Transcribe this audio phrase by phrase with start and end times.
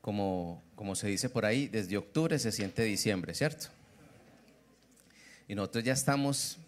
[0.00, 3.68] como, como se dice por ahí, desde octubre se siente diciembre, ¿cierto?
[5.48, 6.58] Y nosotros ya estamos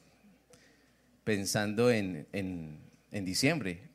[1.25, 3.91] pensando en, en diciembre.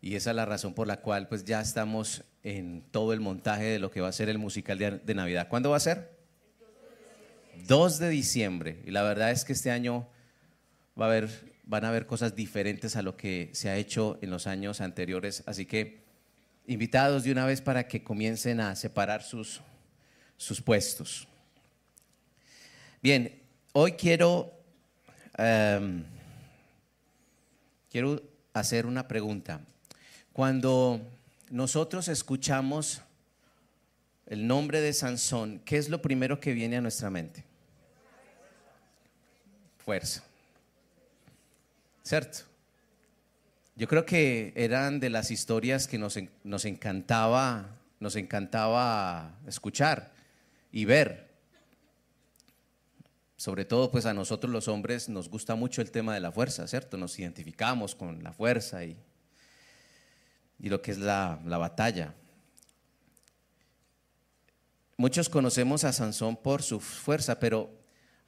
[0.00, 3.64] Y esa es la razón por la cual pues ya estamos en todo el montaje
[3.64, 5.48] de lo que va a ser el musical de, Navidad.
[5.48, 6.16] ¿Cuándo va a ser?
[7.66, 8.82] 2 de diciembre.
[8.86, 10.08] Y la verdad es que este año
[10.98, 11.28] va a haber,
[11.64, 15.42] van a haber cosas diferentes a lo que se ha hecho en los años anteriores.
[15.46, 16.04] Así que
[16.68, 19.60] invitados de una vez para que comiencen a separar sus,
[20.36, 21.26] sus puestos.
[23.02, 23.40] Bien,
[23.72, 24.52] hoy quiero,
[25.38, 26.04] em,
[27.90, 28.22] quiero
[28.52, 29.60] hacer una pregunta.
[30.34, 31.00] Cuando
[31.48, 33.00] nosotros escuchamos
[34.26, 37.44] el nombre de Sansón, ¿qué es lo primero que viene a nuestra mente?
[39.78, 40.22] Fuerza.
[42.02, 42.47] ¿Cierto?
[43.78, 50.12] Yo creo que eran de las historias que nos, nos encantaba, nos encantaba escuchar
[50.70, 51.28] y ver.
[53.38, 56.68] Sobre todo, pues a nosotros los hombres nos gusta mucho el tema de la fuerza,
[56.68, 56.98] ¿cierto?
[56.98, 58.98] Nos identificamos con la fuerza y
[60.58, 62.14] y lo que es la, batalla.
[64.96, 67.70] Muchos conocemos a Sansón por su fuerza, pero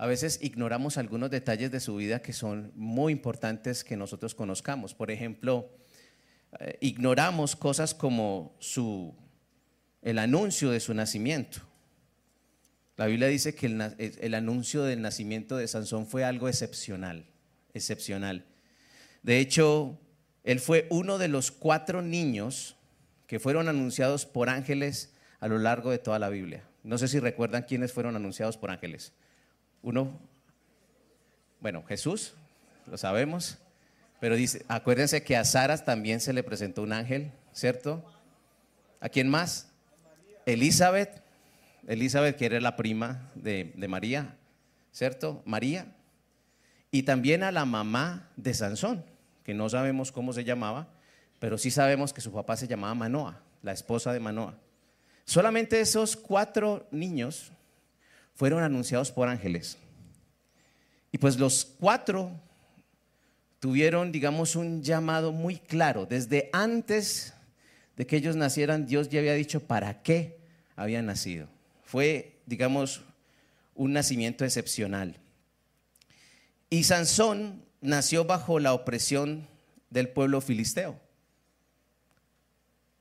[0.01, 4.95] a veces ignoramos algunos detalles de su vida que son muy importantes que nosotros conozcamos.
[4.95, 5.69] Por ejemplo,
[6.59, 8.57] eh, ignoramos cosas como
[10.01, 11.61] el anuncio de su nacimiento.
[12.97, 17.27] La Biblia dice que el, el, anuncio del nacimiento de Sansón fue algo excepcional,
[17.75, 18.47] excepcional.
[19.23, 20.01] De hecho,
[20.45, 22.75] él fue uno de los cuatro niños
[23.27, 26.65] que fueron anunciados por ángeles a lo largo de toda la Biblia.
[26.85, 29.13] No sé si recuerdan quiénes fueron anunciados por ángeles.
[29.83, 30.19] Uno,
[31.61, 32.35] bueno, Jesús,
[32.87, 33.59] lo sabemos,
[34.21, 38.05] pero dice, acuérdense que a Sara también se le presentó un ángel, ¿cierto?
[39.01, 39.69] ¿A quién más?
[40.47, 41.23] Elizabeth,
[41.87, 44.37] Elizabeth que era la prima de, de María,
[44.93, 45.43] ¿cierto?
[45.45, 45.87] María.
[46.91, 49.05] Y también a la mamá de Sansón
[49.45, 50.89] que no sabemos cómo se llamaba,
[51.39, 54.55] pero sí sabemos que su papá se llamaba Manoa, la esposa de Manoa.
[55.25, 57.53] Solamente esos cuatro niños
[58.35, 59.79] fueron anunciados por ángeles.
[61.13, 62.31] Y pues los cuatro
[63.59, 66.07] tuvieron, digamos, un llamado muy claro.
[66.07, 67.35] Desde antes
[67.97, 70.39] de que ellos nacieran, Dios ya había dicho para qué
[70.77, 71.49] habían nacido.
[71.85, 73.03] Fue, digamos,
[73.75, 75.17] un nacimiento excepcional.
[76.71, 79.49] Y Sansón nació bajo la opresión
[79.91, 80.99] del pueblo filisteo.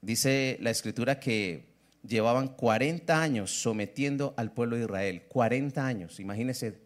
[0.01, 1.68] Dice la escritura que
[2.07, 5.23] llevaban 40 años sometiendo al pueblo de Israel.
[5.27, 6.79] 40 años, imagínense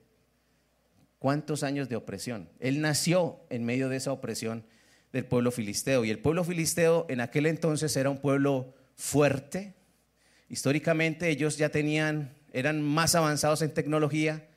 [1.19, 2.49] cuántos años de opresión.
[2.59, 4.65] Él nació en medio de esa opresión
[5.13, 6.03] del pueblo filisteo.
[6.03, 9.75] Y el pueblo filisteo en aquel entonces era un pueblo fuerte.
[10.49, 14.49] Históricamente ellos ya tenían, eran más avanzados en tecnología,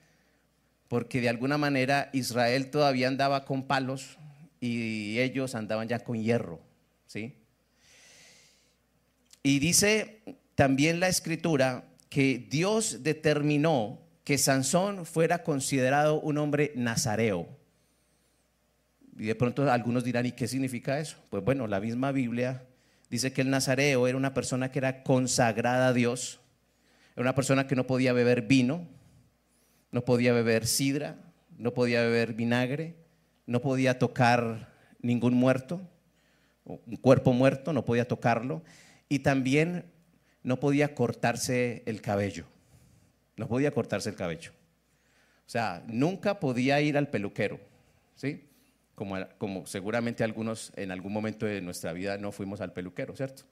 [0.89, 4.19] porque de alguna manera Israel todavía andaba con palos
[4.61, 6.61] y ellos andaban ya con hierro,
[7.07, 7.37] ¿sí?
[9.43, 10.23] Y dice
[10.57, 17.47] también la escritura que Dios determinó que Sansón fuera considerado un hombre nazareo.
[19.19, 21.19] Y de pronto algunos dirán, ¿y qué significa eso?
[21.31, 22.65] Pues bueno, la misma Biblia
[23.11, 26.41] dice que el nazareo era una persona que era consagrada a Dios,
[27.15, 28.89] era una persona que no podía beber vino,
[29.93, 31.17] no podía beber sidra,
[31.59, 32.97] no podía beber vinagre,
[33.47, 35.81] no podía tocar ningún muerto,
[36.65, 38.63] un cuerpo muerto, no podía tocarlo,
[39.09, 39.85] y también
[40.47, 42.45] no podía cortarse el cabello,
[43.37, 44.53] no podía cortarse el cabello.
[45.45, 47.59] O sea, nunca podía ir al peluquero,
[48.15, 48.45] ¿sí?
[48.95, 53.43] Como, como seguramente algunos en algún momento de nuestra vida no fuimos al peluquero, ¿cierto?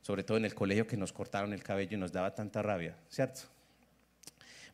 [0.00, 2.96] Sobre todo en el colegio que nos cortaron el cabello y nos daba tanta rabia,
[3.10, 3.42] ¿cierto?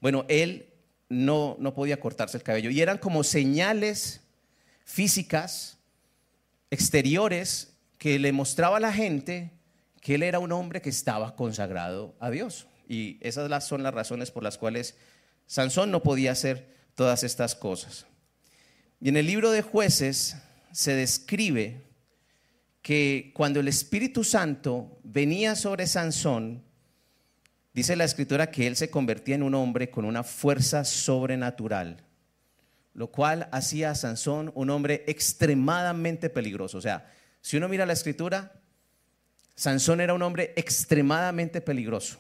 [0.01, 0.69] Bueno, él
[1.09, 4.21] no, no podía cortarse el cabello y eran como señales
[4.85, 5.77] físicas,
[6.71, 9.51] exteriores, que le mostraba a la gente
[10.03, 12.67] que él era un hombre que estaba consagrado a Dios.
[12.89, 14.97] Y esas son las razones por las cuales
[15.47, 18.05] Sansón no podía hacer todas estas cosas.
[19.01, 20.37] Y en el libro de jueces
[20.73, 21.83] se describe
[22.83, 26.65] que cuando el Espíritu Santo venía sobre Sansón,
[27.73, 32.03] dice la escritura que él se convertía en un hombre con una fuerza sobrenatural,
[32.93, 36.79] lo cual hacía a Sansón un hombre extremadamente peligroso.
[36.79, 37.09] O sea,
[37.41, 38.62] si uno mira la escritura,
[39.55, 42.19] Sansón era un hombre extremadamente peligroso.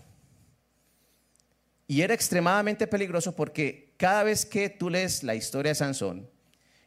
[1.87, 6.31] Y era extremadamente peligroso porque cada vez que tú lees la historia de Sansón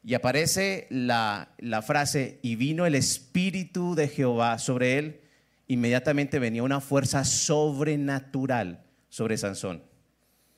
[0.03, 5.21] y aparece la, la frase, y vino el Espíritu de Jehová sobre él,
[5.67, 9.83] inmediatamente venía una fuerza sobrenatural sobre Sansón.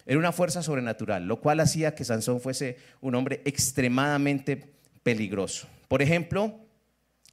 [0.06, 4.74] Era una fuerza sobrenatural, lo cual hacía que Sansón fuese un hombre extremadamente
[5.04, 5.68] peligroso.
[5.88, 6.60] Por ejemplo,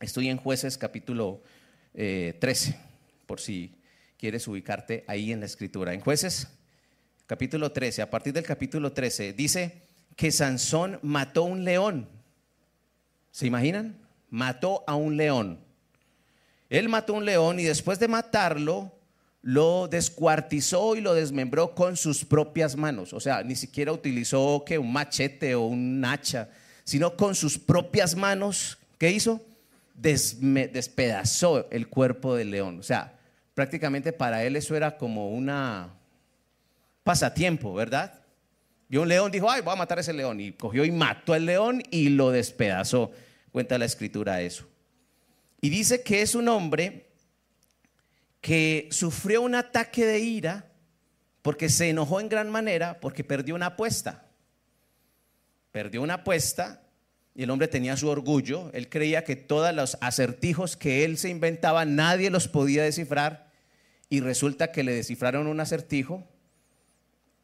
[0.00, 1.42] estoy en jueces capítulo
[1.94, 2.76] 13, eh,
[3.26, 3.76] por si
[4.18, 5.94] quieres ubicarte ahí en la escritura.
[5.94, 6.48] En jueces
[7.26, 9.82] capítulo 13, a partir del capítulo 13, dice
[10.16, 12.08] que Sansón mató un león.
[13.30, 13.96] ¿Se imaginan?
[14.30, 15.60] Mató a un león.
[16.68, 18.92] Él mató un león y después de matarlo,
[19.42, 23.12] lo descuartizó y lo desmembró con sus propias manos.
[23.12, 26.48] O sea, ni siquiera utilizó un machete o un hacha,
[26.82, 28.78] sino con sus propias manos.
[28.98, 29.40] ¿Qué hizo?
[29.94, 32.80] Despedazó el cuerpo del león.
[32.80, 33.18] O sea,
[33.54, 35.94] prácticamente para él eso era como una
[37.04, 38.20] pasatiempo, ¿verdad?
[38.88, 40.40] Vio un león, dijo, ay, voy a matar a ese león.
[40.40, 43.12] Y cogió y mató al león y lo despedazó.
[43.52, 44.68] Cuenta la escritura eso.
[45.60, 47.06] Y dice que es un hombre
[48.40, 50.70] que sufrió un ataque de ira
[51.40, 54.26] porque se enojó en gran manera porque perdió una apuesta.
[55.72, 56.83] Perdió una apuesta
[57.34, 58.70] y el hombre tenía su orgullo.
[58.72, 63.50] Él creía que todos los acertijos que él se inventaba nadie los podía descifrar
[64.08, 66.24] y resulta que le descifraron un acertijo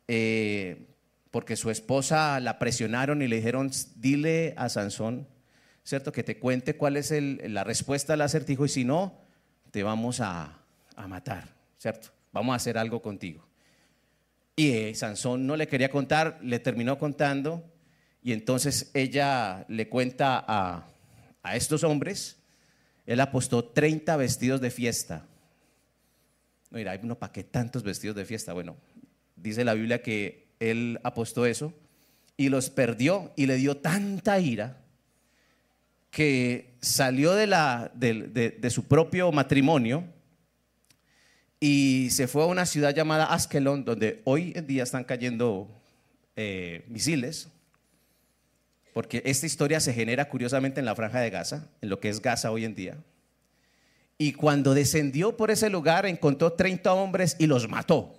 [0.06, 0.87] eh,
[1.31, 5.28] porque su esposa la presionaron y le dijeron, dile a Sansón,
[5.84, 6.12] ¿cierto?
[6.12, 9.19] Que te cuente cuál es la respuesta al acertijo y si no,
[9.70, 10.56] te vamos a,
[11.08, 11.48] matar,
[11.78, 12.10] ¿cierto?
[12.32, 13.46] Vamos a hacer algo contigo.
[14.54, 17.64] Y eh, Sansón no le quería contar, le terminó contando
[18.22, 20.88] y entonces ella le cuenta a,
[21.43, 22.38] a estos hombres,
[23.06, 25.26] él apostó 30 vestidos de fiesta.
[26.70, 28.52] No, mira, no, ¿para qué tantos vestidos de fiesta?
[28.52, 28.76] Bueno,
[29.37, 31.72] dice la Biblia que él apostó eso
[32.37, 34.81] y los perdió y le dio tanta ira
[36.11, 40.05] que salió de, la, de, su propio matrimonio
[41.61, 45.69] y se fue a una ciudad llamada Askelon, donde hoy en día están cayendo
[46.37, 47.49] eh, misiles,
[48.92, 52.20] porque esta historia se genera curiosamente en la franja de Gaza, en lo que es
[52.20, 52.96] Gaza hoy en día.
[54.19, 58.14] Y cuando descendió por ese lugar encontró 30 hombres y los mató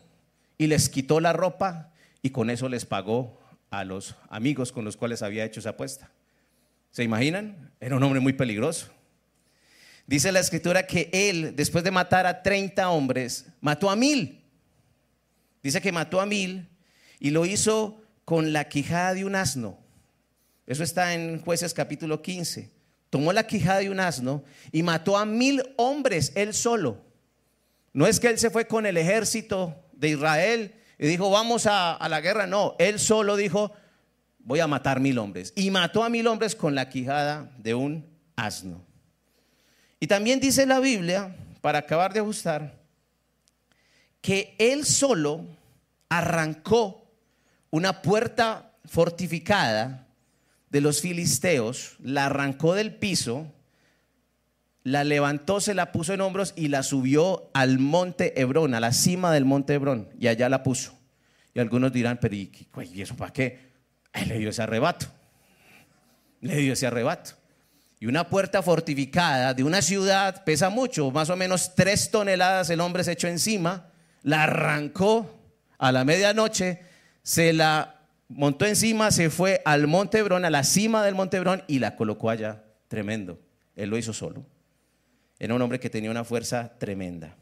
[0.57, 1.91] y les quitó la ropa
[2.21, 3.39] y con eso les pagó
[3.69, 6.11] a los amigos con los cuales había hecho esa apuesta.
[6.91, 7.71] ¿Se imaginan?
[7.79, 8.87] Era un hombre muy peligroso.
[10.07, 14.41] Dice la escritura que él, después de matar a 30 hombres, mató a mil.
[15.63, 16.67] Dice que mató a mil
[17.19, 19.79] y lo hizo con la quijada de un asno.
[20.67, 22.71] Eso está en jueces capítulo 15.
[23.09, 27.01] Tomó la quijada de un asno y mató a mil hombres él solo.
[27.93, 31.97] No es que él se fue con el ejército de Israel y dijo, vamos a,
[32.07, 32.47] la guerra.
[32.47, 33.73] No, él solo dijo,
[34.39, 35.51] voy a matar mil hombres.
[35.55, 38.05] Y mató a mil hombres con la quijada de un
[38.35, 38.85] asno.
[39.99, 42.79] Y también dice la Biblia, para acabar de ajustar,
[44.21, 45.45] que él solo
[46.07, 47.03] arrancó
[47.71, 50.07] una puerta fortificada
[50.71, 53.51] de los filisteos, la arrancó del piso,
[54.83, 58.93] la levantó, se la puso en hombros y la subió al monte Hebrón, a la
[58.93, 60.97] cima del monte Hebrón, y allá la puso.
[61.53, 62.49] Y algunos dirán, pero ¿y,
[62.95, 63.71] eso para qué?
[64.25, 65.07] Le dio ese arrebato.
[66.39, 67.31] Le dio ese arrebato.
[67.99, 72.79] Y una puerta fortificada de una ciudad pesa mucho, más o menos tres toneladas el
[72.79, 73.89] hombre se echó encima,
[74.23, 75.37] la arrancó
[75.77, 76.79] a la medianoche,
[77.21, 78.00] se la
[78.35, 81.95] montó encima, se fue al monte Hebrón, a la cima del monte Hebrón y la
[81.95, 82.63] colocó allá.
[82.87, 83.39] Tremendo.
[83.75, 84.45] Él lo hizo solo.
[85.39, 87.35] Era un hombre que tenía una fuerza tremenda.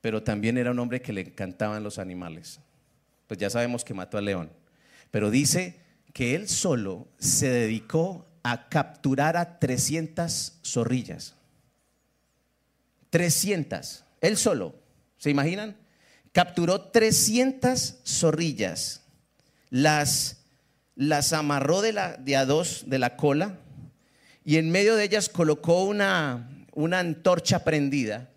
[0.00, 2.60] Pero también era un hombre que le encantaban los animales.
[3.26, 4.50] Pues ya sabemos que mató al león.
[5.10, 5.80] Pero dice
[6.12, 11.34] que él solo se dedicó a capturar a 300 zorrillas.
[13.10, 14.04] 300.
[14.20, 14.74] Él solo.
[15.18, 15.76] ¿Se imaginan?
[16.36, 19.00] Capturó 300 zorrillas.
[19.70, 20.42] Las,
[20.94, 23.58] las amarró de, la, de a dos de la cola
[24.44, 28.28] y en medio de ellas colocó una, una antorcha prendida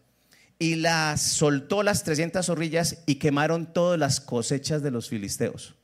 [0.57, 5.75] y las soltó las 300 zorrillas y quemaron todas las cosechas de los filisteos.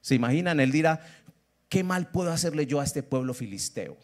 [0.00, 0.60] ¿Se imaginan?
[0.60, 1.00] Él dirá,
[1.68, 3.98] ¿qué mal puedo hacerle yo a este pueblo filisteo?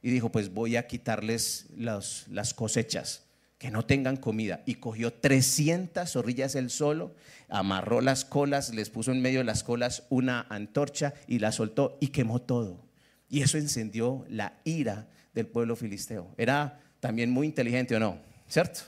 [0.00, 3.23] Y dijo, pues voy a quitarles las cosechas,
[3.64, 4.62] que no tengan comida.
[4.66, 7.14] Y cogió 300 zorrillas él solo,
[7.48, 11.96] amarró las colas, les puso en medio de las colas una antorcha y la soltó
[11.98, 12.84] y quemó todo.
[13.30, 16.34] Y eso encendió la ira del pueblo filisteo.
[16.36, 18.18] Era también muy inteligente o no,
[18.48, 18.80] ¿cierto?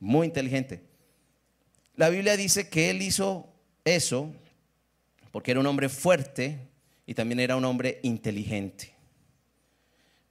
[0.00, 0.82] Muy inteligente.
[1.94, 3.48] La Biblia dice que él hizo
[3.84, 4.34] eso
[5.30, 6.58] porque era un hombre fuerte
[7.06, 8.92] y también era un hombre inteligente.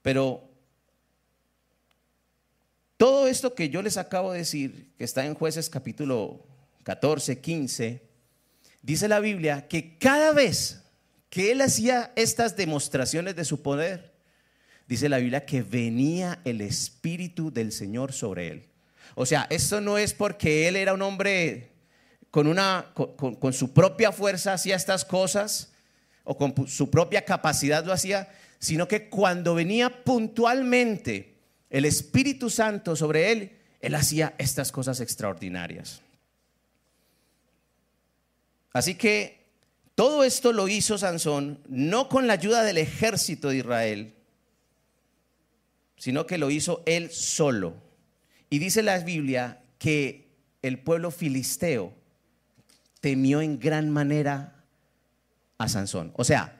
[0.01, 0.49] Pero
[3.05, 6.43] todo esto que yo les acabo de decir, que está en jueces capítulo
[6.81, 8.01] 14, 15,
[8.81, 10.81] dice la Biblia que cada vez
[11.29, 14.15] que él hacía estas demostraciones de su poder,
[14.87, 18.69] dice la Biblia que venía el Espíritu del Señor sobre él.
[19.13, 21.73] O sea, esto no es porque él era un hombre
[22.31, 25.71] con, una, con, su propia fuerza hacía estas cosas
[26.23, 31.34] o con su propia capacidad lo hacía, sino que cuando venía puntualmente
[31.75, 33.51] el Espíritu Santo sobre él,
[33.81, 36.01] él hacía estas cosas extraordinarias.
[38.71, 39.45] Así que
[39.93, 44.13] todo esto lo hizo Sansón no con la ayuda del ejército de Israel,
[45.97, 47.75] sino que lo hizo él solo.
[48.49, 50.29] Y dice la Biblia que
[50.61, 51.91] el pueblo filisteo
[53.01, 54.63] temió en gran manera
[55.57, 56.13] a Sansón.
[56.15, 56.57] O sea,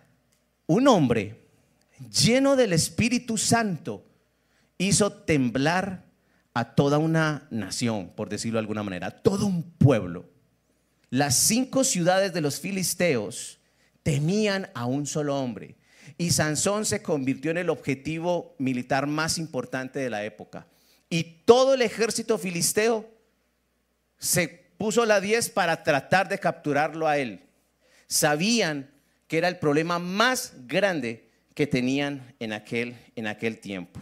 [0.68, 1.40] un hombre
[2.12, 4.05] lleno del Espíritu Santo
[4.78, 6.06] hizo temblar
[6.54, 10.30] a toda una nación, por decirlo de alguna manera, todo un pueblo.
[11.10, 13.60] Las cinco ciudades de los filisteos
[14.04, 15.76] temían a un solo hombre
[16.18, 20.68] y Sansón se convirtió en el objetivo militar más importante de la época.
[21.10, 23.10] Y todo el ejército filisteo
[24.18, 27.42] se puso la 10 para tratar de capturarlo a él.
[28.08, 28.92] Sabían
[29.28, 34.02] que era el problema más grande que tenían en aquel, en aquel tiempo.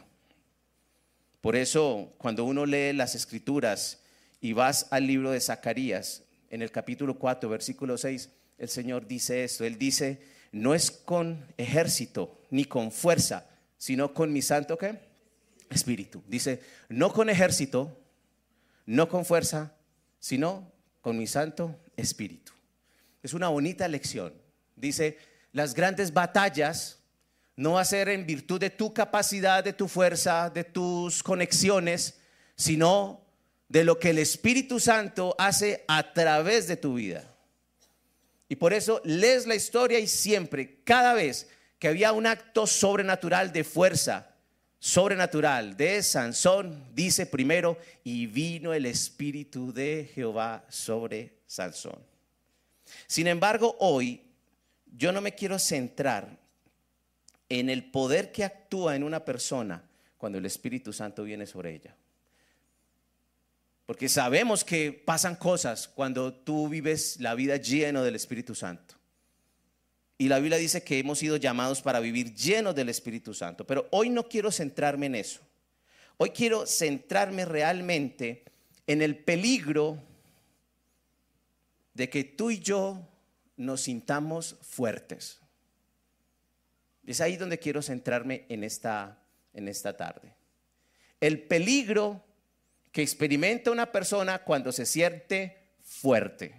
[1.43, 4.00] Por eso, cuando uno lee las escrituras
[4.39, 9.43] y vas al libro de Zacarías, en el capítulo 4, versículo 6, el Señor dice
[9.43, 9.65] esto.
[9.65, 10.21] Él dice,
[10.53, 13.45] no es con ejército ni con fuerza,
[13.77, 14.97] sino con mi santo ¿qué?
[15.69, 16.23] espíritu.
[16.29, 18.00] Dice, no con ejército,
[18.85, 19.75] no con fuerza,
[20.21, 20.71] sino
[21.01, 22.53] con mi santo espíritu.
[23.21, 24.31] Es una bonita lección.
[24.77, 25.17] Dice,
[25.51, 27.02] las grandes batallas
[27.55, 32.19] no va a ser en virtud de tu capacidad, de tu fuerza, de tus conexiones,
[32.55, 33.22] sino
[33.69, 37.24] de lo que el Espíritu Santo hace a través de tu vida.
[38.50, 43.51] Y por eso lees la historia y siempre, cada vez que había un acto sobrenatural
[43.51, 44.36] de fuerza,
[44.79, 52.00] sobrenatural de Sansón, dice primero, y vino el Espíritu de Jehová sobre Sansón.
[53.07, 54.22] Sin embargo, hoy
[54.86, 56.42] yo no me quiero centrar
[57.50, 59.83] en el poder que actúa en una persona
[60.17, 61.95] cuando el Espíritu Santo viene sobre ella.
[63.85, 68.95] Porque sabemos que pasan cosas cuando tú vives la vida lleno del Espíritu Santo.
[70.17, 73.67] Y la Biblia dice que hemos sido llamados para vivir llenos del Espíritu Santo.
[73.67, 75.41] Pero hoy no quiero centrarme en eso.
[76.17, 78.45] Hoy quiero centrarme realmente
[78.88, 80.01] en el peligro
[81.93, 83.05] de que tú y yo
[83.57, 85.42] nos sintamos fuertes.
[87.05, 89.19] Es ahí donde quiero centrarme en esta,
[89.53, 90.33] en esta tarde.
[91.19, 92.24] El peligro
[92.91, 96.53] que experimenta una persona cuando se siente fuerte.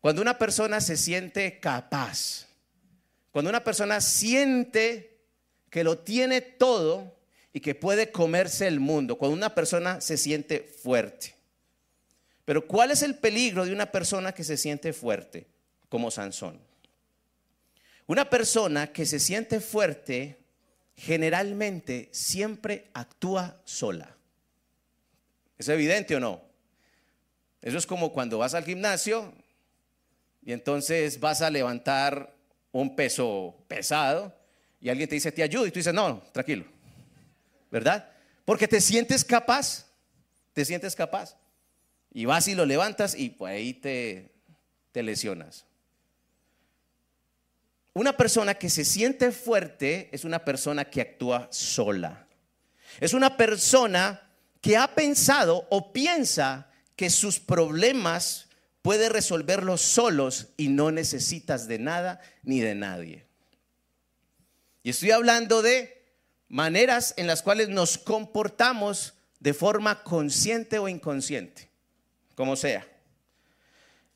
[0.00, 2.48] Cuando una persona se siente capaz.
[3.30, 5.22] Cuando una persona siente
[5.70, 7.16] que lo tiene todo
[7.52, 9.16] y que puede comerse el mundo.
[9.16, 11.34] Cuando una persona se siente fuerte.
[12.44, 15.46] Pero ¿cuál es el peligro de una persona que se siente fuerte?
[15.88, 16.60] Como Sansón.
[18.06, 20.38] Una persona que se siente fuerte
[20.96, 24.14] generalmente siempre actúa sola.
[25.58, 26.42] ¿Es evidente o no?
[27.62, 29.32] Eso es como cuando vas al gimnasio
[30.44, 32.34] y entonces vas a levantar
[32.72, 34.34] un peso pesado
[34.80, 36.66] y alguien te dice, te ayudo, y tú dices, no, tranquilo,
[37.70, 38.10] ¿verdad?
[38.44, 39.86] Porque te sientes capaz,
[40.52, 41.38] te sientes capaz.
[42.12, 44.30] Y vas y lo levantas y pues ahí te,
[44.92, 45.64] te lesionas.
[47.94, 52.26] Una persona que se siente fuerte es una persona que actúa sola.
[53.00, 54.20] Es una persona
[54.60, 58.48] que ha pensado o piensa que sus problemas
[58.82, 63.26] puede resolverlos solos y no necesitas de nada ni de nadie.
[64.82, 66.02] Y estoy hablando de
[66.48, 71.70] maneras en las cuales nos comportamos de forma consciente o inconsciente,
[72.34, 72.86] como sea.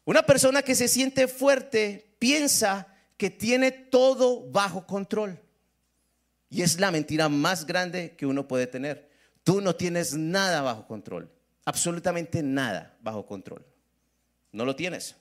[0.05, 5.39] Una persona que se siente fuerte piensa que tiene todo bajo control.
[6.49, 9.11] Y es la mentira más grande que uno puede tener.
[9.45, 11.31] Tú no tienes nada bajo control,
[11.67, 13.67] absolutamente nada bajo control.
[14.53, 15.17] No lo tienes.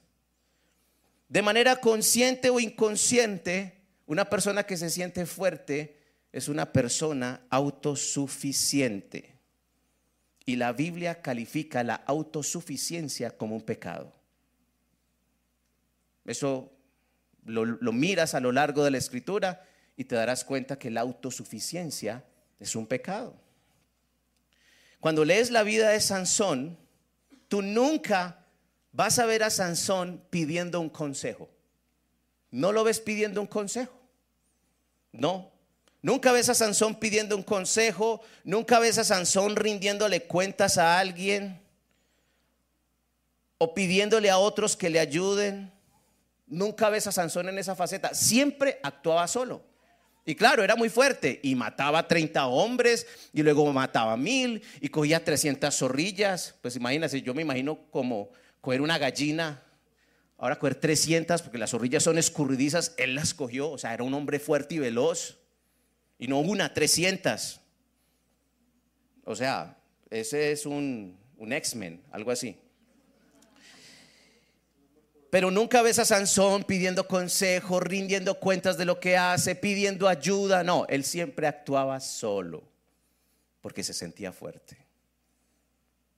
[1.27, 5.97] De manera consciente o inconsciente, una persona que se siente fuerte
[6.31, 9.35] es una persona autosuficiente.
[10.45, 14.13] Y la Biblia califica la autosuficiencia como un pecado.
[16.23, 16.76] Eso
[17.47, 22.23] lo, miras a lo largo de la escritura y te darás cuenta que la autosuficiencia
[22.59, 23.35] es un pecado.
[24.99, 26.77] cuando lees la vida de Sansón,
[27.47, 28.45] tú nunca
[28.91, 31.49] vas a ver a Sansón pidiendo un consejo.
[32.51, 33.93] No lo ves pidiendo un consejo.
[35.11, 35.51] No.
[36.01, 38.21] Nunca ves a Sansón pidiendo un consejo.
[38.43, 41.61] Nunca ves a Sansón rindiéndole cuentas a alguien.
[43.57, 45.71] O pidiéndole a otros que le ayuden.
[46.47, 48.13] Nunca ves a Sansón en esa faceta.
[48.13, 49.63] Siempre actuaba solo.
[50.25, 55.23] Y claro, era muy fuerte y mataba 30 hombres y luego mataba mil y cogía
[55.23, 56.55] 300 zorrillas.
[56.61, 59.63] Pues imagínense, yo me imagino como coger una gallina,
[60.37, 64.13] ahora coger 300 porque las zorrillas son escurridizas, él las cogió, o sea, era un
[64.13, 65.37] hombre fuerte y veloz.
[66.19, 67.61] Y no una, 300.
[69.23, 69.77] O sea,
[70.09, 72.57] ese es un, un X-Men, algo así.
[75.29, 80.63] Pero nunca ves a Sansón pidiendo consejo, rindiendo cuentas de lo que hace, pidiendo ayuda.
[80.63, 82.63] No, él siempre actuaba solo
[83.61, 84.77] porque se sentía fuerte.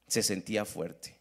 [0.07, 1.17] Se sentía fuerte.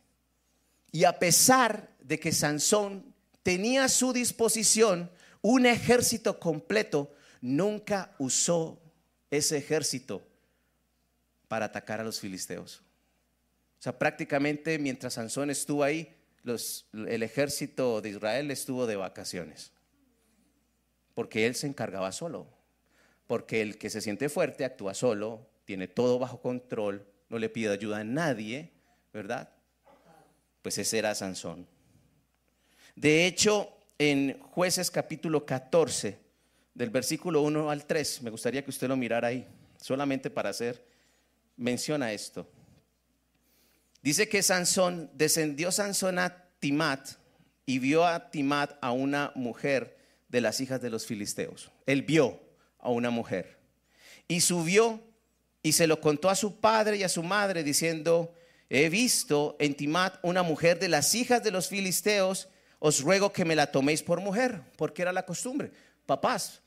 [0.92, 8.80] Y a pesar de que Sansón tenía a su disposición un ejército completo, nunca usó
[9.30, 10.22] ese ejército
[11.48, 12.82] para atacar a los filisteos.
[13.78, 19.72] O sea, prácticamente mientras Sansón estuvo ahí, el ejército de Israel estuvo de vacaciones,
[21.14, 22.46] porque él se encargaba solo,
[23.26, 27.70] porque el que se siente fuerte actúa solo, tiene todo bajo control, no le pide
[27.70, 28.72] ayuda a nadie,
[29.12, 29.50] ¿verdad?
[30.62, 31.66] Pues ese era Sansón.
[32.96, 36.18] De hecho, en jueces capítulo 14,
[36.74, 39.46] del versículo 1 al 3, me gustaría que usted lo mirara ahí,
[39.80, 40.84] solamente para hacer
[41.56, 42.48] mención a esto.
[44.02, 47.08] Dice que Sansón, descendió Sansón a Timat
[47.66, 51.70] y vio a Timat a una mujer de las hijas de los filisteos.
[51.86, 52.40] Él vio
[52.78, 53.58] a una mujer
[54.28, 55.02] y subió
[55.62, 58.32] y se lo contó a su padre y a su madre diciendo,
[58.70, 63.44] he visto en Timat una mujer de las hijas de los filisteos, os ruego que
[63.44, 65.72] me la toméis por mujer, porque era la costumbre.
[66.06, 66.62] Papás,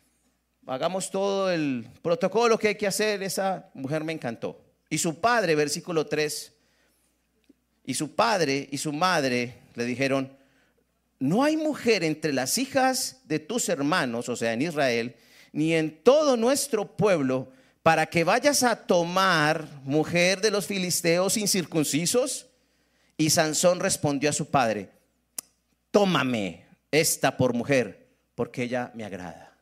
[0.67, 4.61] hagamos todo el protocolo que hay que hacer, esa mujer me encantó.
[4.89, 6.53] Y su padre, versículo 3,
[7.85, 10.31] y su padre y su madre le dijeron,
[11.19, 15.15] no hay mujer entre las hijas de tus hermanos, o sea, en Israel,
[15.53, 17.51] ni en todo nuestro pueblo,
[17.83, 22.47] para que vayas a tomar mujer de los filisteos incircuncisos.
[23.17, 24.89] Y Sansón respondió a su padre,
[25.91, 29.55] tómame esta por mujer, porque ella me agrada.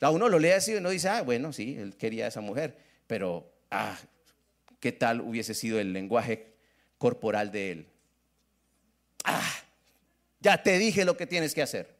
[0.00, 2.40] A uno lo lee así y uno dice, ah, bueno, sí, él quería a esa
[2.40, 3.96] mujer, pero, ah,
[4.82, 6.56] qué tal hubiese sido el lenguaje
[6.98, 7.88] corporal de él.
[9.22, 9.54] Ah,
[10.40, 11.94] ya te dije lo que tienes que hacer.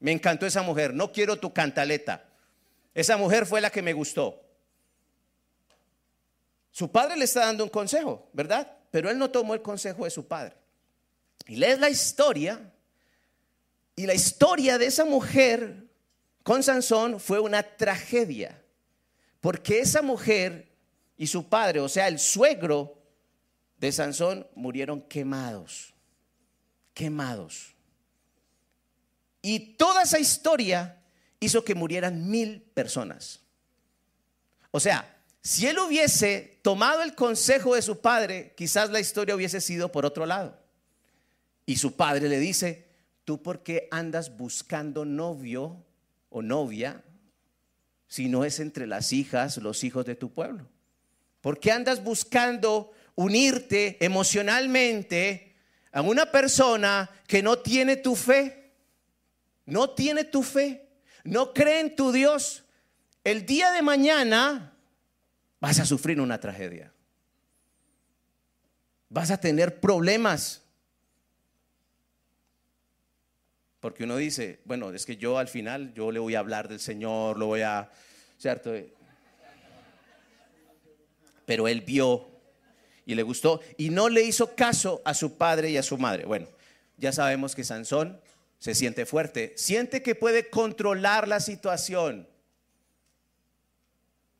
[0.00, 2.24] Me encantó esa mujer, no quiero tu cantaleta.
[2.94, 4.42] Esa mujer fue la que me gustó.
[6.70, 8.78] Su padre le está dando un consejo, ¿verdad?
[8.90, 10.56] Pero él no tomó el consejo de su padre.
[11.46, 12.72] Y lees la historia,
[13.94, 15.84] y la historia de esa mujer
[16.42, 18.58] con Sansón fue una tragedia,
[19.40, 20.71] porque esa mujer
[21.22, 22.98] y su padre, o sea, el suegro
[23.76, 25.94] de Sansón, murieron quemados,
[26.94, 27.76] quemados.
[29.40, 31.00] Y toda esa historia
[31.38, 33.38] hizo que murieran mil personas.
[34.72, 39.60] O sea, si él hubiese tomado el consejo de su padre, quizás la historia hubiese
[39.60, 40.58] sido por otro lado.
[41.66, 42.88] Y su padre le dice,
[43.24, 45.84] ¿tú por qué andas buscando novio
[46.30, 47.04] o novia
[48.08, 50.71] si no es entre las hijas, los hijos de tu pueblo?
[51.42, 55.54] ¿Por qué andas buscando unirte emocionalmente
[55.90, 58.70] a una persona que no tiene tu fe?
[59.66, 60.88] No tiene tu fe,
[61.24, 62.64] no cree en tu Dios.
[63.24, 64.72] El día de mañana
[65.60, 66.92] vas a sufrir una tragedia.
[69.08, 70.62] Vas a tener problemas.
[73.80, 76.78] Porque uno dice, bueno, es que yo al final yo le voy a hablar del
[76.78, 77.90] Señor, lo voy a,
[78.38, 78.72] ¿cierto?
[81.52, 82.30] Pero él vio
[83.04, 86.24] y le gustó y no le hizo caso a su padre y a su madre.
[86.24, 86.48] Bueno,
[86.96, 88.18] ya sabemos que Sansón
[88.58, 92.26] se siente fuerte, siente que puede controlar la situación.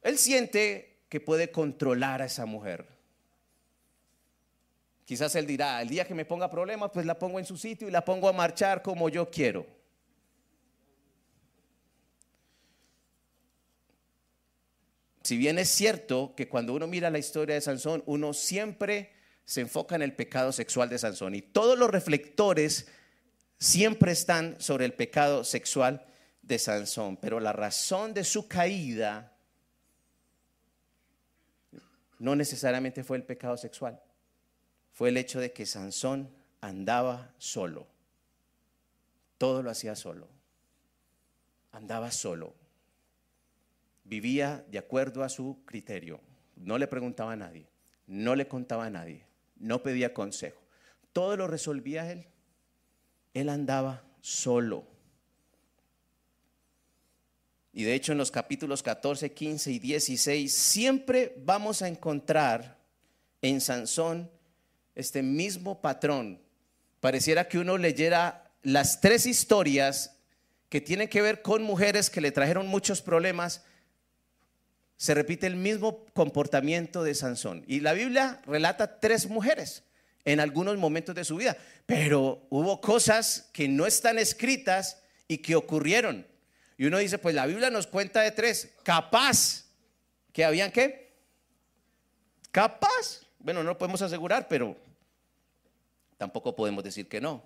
[0.01, 2.89] Él siente que puede controlar a esa mujer.
[5.05, 7.89] Quizás él dirá, el día que me ponga problemas, pues la pongo en su sitio
[7.89, 9.67] y la pongo a marchar como yo quiero.
[15.23, 19.13] Si bien es cierto que cuando uno mira la historia de Sansón, uno siempre
[19.45, 22.89] se enfoca en el pecado sexual de Sansón y todos los reflectores
[23.59, 26.05] siempre están sobre el pecado sexual
[26.43, 29.37] de Sansón, pero la razón de su caída
[32.19, 34.01] no necesariamente fue el pecado sexual,
[34.93, 36.31] fue el hecho de que Sansón
[36.61, 37.87] andaba solo.
[39.39, 40.29] Todo lo hacía solo.
[41.73, 42.55] Andaba solo.
[44.05, 46.21] Vivía de acuerdo a su criterio.
[46.57, 47.69] No le preguntaba a nadie,
[48.07, 50.61] no le contaba a nadie, no pedía consejo.
[51.13, 52.27] Todo lo resolvía él.
[53.35, 54.87] Él andaba solo.
[57.73, 62.79] Y de hecho en los capítulos 14, 15 y 16 siempre vamos a encontrar
[63.41, 64.31] en Sansón
[64.95, 66.41] este mismo patrón.
[67.01, 70.19] Pareciera que uno leyera las tres historias
[70.69, 73.65] que tienen que ver con mujeres que le trajeron muchos problemas.
[75.03, 77.65] Se repite el mismo comportamiento de Sansón.
[77.67, 79.83] Y la Biblia relata tres mujeres
[80.25, 85.57] en algunos momentos de su vida, pero hubo cosas que no están escritas y que
[85.57, 86.25] ocurrieron.
[86.79, 88.75] Y uno dice, pues la Biblia nos cuenta de tres.
[88.85, 89.65] Capaz.
[90.33, 91.17] ¿Que habían qué?
[92.53, 93.23] Capaz.
[93.41, 94.77] Bueno, no podemos asegurar, pero
[96.17, 97.43] tampoco podemos decir que no.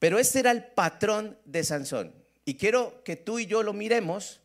[0.00, 2.12] Pero este era el patrón de Sansón.
[2.44, 4.40] Y quiero que tú y yo lo miremos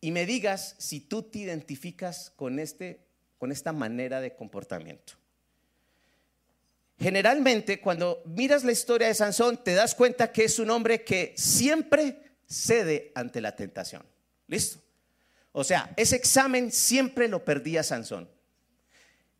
[0.00, 3.00] y me digas si tú te identificas con, este,
[3.38, 5.14] con esta manera de comportamiento.
[6.98, 11.34] Generalmente, cuando miras la historia de Sansón, te das cuenta que es un hombre que
[11.36, 14.04] siempre cede ante la tentación.
[14.46, 14.80] ¿Listo?
[15.52, 18.28] O sea, ese examen siempre lo perdía Sansón.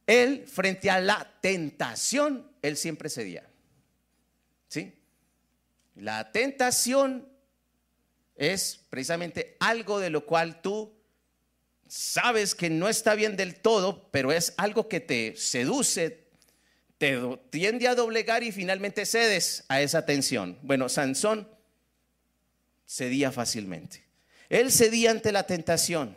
[0.07, 3.49] Él, frente a la tentación, él siempre cedía.
[4.69, 4.95] ¿Sí?
[5.97, 7.30] La tentación
[8.41, 10.95] es precisamente algo de lo cual tú
[11.87, 16.27] sabes que no está bien del todo, pero es algo que te seduce,
[16.97, 20.59] te tiende a doblegar y finalmente cedes a esa tensión.
[20.63, 21.47] Bueno, Sansón
[22.87, 24.05] cedía fácilmente.
[24.49, 26.17] Él cedía ante la tentación.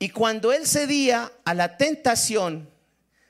[0.00, 2.68] Y cuando él cedía a la tentación,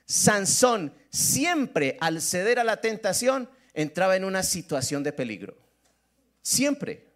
[0.07, 5.55] Sansón siempre al ceder a la tentación entraba en una situación de peligro.
[6.41, 7.14] Siempre.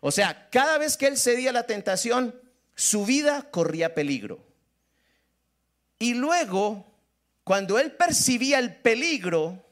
[0.00, 2.34] O sea, cada vez que él cedía a la tentación,
[2.74, 4.44] su vida corría peligro.
[5.98, 6.84] Y luego,
[7.44, 9.64] cuando él percibía el peligro,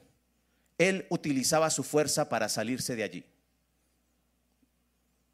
[0.77, 3.25] él utilizaba su fuerza para salirse de allí.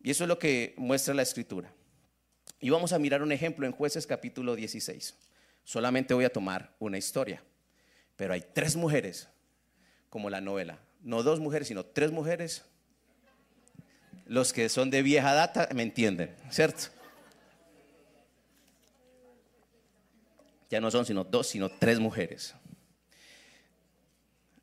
[0.04, 1.71] Y eso es lo que muestra la escritura.
[2.60, 5.15] Y vamos a mirar un ejemplo en jueces capítulo 16.
[5.63, 7.43] Solamente voy a tomar una historia,
[8.15, 9.30] pero hay tres mujeres,
[10.10, 10.80] como la novela.
[11.01, 12.63] No dos mujeres, sino tres mujeres.
[14.32, 16.84] Los que son de vieja data me entienden, ¿cierto?
[20.70, 22.56] Ya no son sino dos, sino tres mujeres.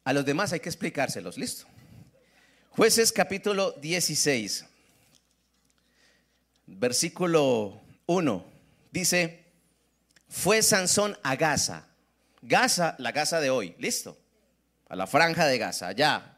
[0.04, 1.66] A los demás hay que explicárselos, listo.
[2.70, 4.64] Jueces capítulo 16
[6.64, 8.46] versículo 1,
[8.90, 9.44] dice,
[10.31, 11.88] fue Sansón a Gaza.
[12.40, 14.16] Gaza, la Gaza de hoy, listo.
[14.88, 16.38] A la franja de Gaza, allá.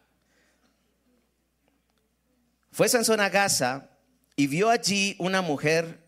[2.81, 3.90] Fue Sansón a Gaza
[4.37, 6.03] y vio allí una mujer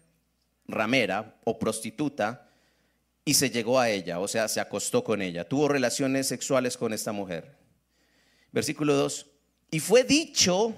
[0.66, 2.48] ramera o prostituta
[3.26, 6.94] y se llegó a ella, o sea, se acostó con ella, tuvo relaciones sexuales con
[6.94, 7.58] esta mujer.
[8.52, 9.26] Versículo 2.
[9.70, 10.74] Y fue dicho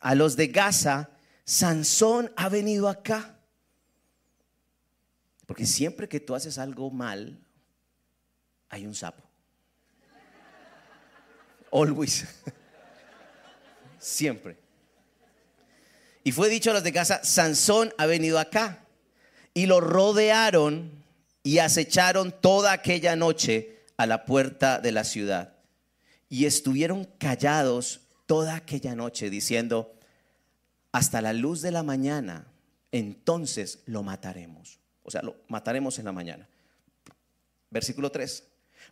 [0.00, 1.10] a los de Gaza,
[1.44, 3.38] Sansón ha venido acá.
[5.46, 7.38] Porque siempre que tú haces algo mal,
[8.68, 9.22] hay un sapo.
[11.70, 12.26] Always.
[14.00, 14.65] Siempre.
[16.26, 18.84] Y fue dicho a los de casa, Sansón ha venido acá.
[19.54, 21.04] Y lo rodearon
[21.44, 25.54] y acecharon toda aquella noche a la puerta de la ciudad.
[26.28, 29.94] Y estuvieron callados toda aquella noche diciendo,
[30.90, 32.48] hasta la luz de la mañana,
[32.90, 34.80] entonces lo mataremos.
[35.04, 36.48] O sea, lo mataremos en la mañana.
[37.70, 38.42] Versículo 3.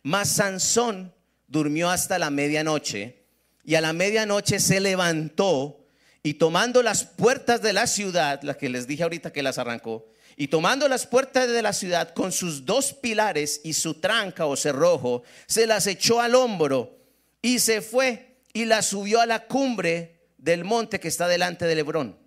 [0.03, 1.13] Mas Sansón
[1.49, 3.25] durmió hasta la medianoche
[3.65, 5.84] y a la medianoche se levantó
[6.25, 10.07] y tomando las puertas de la ciudad, las que les dije ahorita que las arrancó,
[10.35, 14.55] y tomando las puertas de la ciudad con sus dos pilares y su tranca o
[14.55, 16.97] cerrojo, se las echó al hombro
[17.43, 21.79] y se fue y las subió a la cumbre del monte que está delante de
[21.79, 22.17] Hebrón.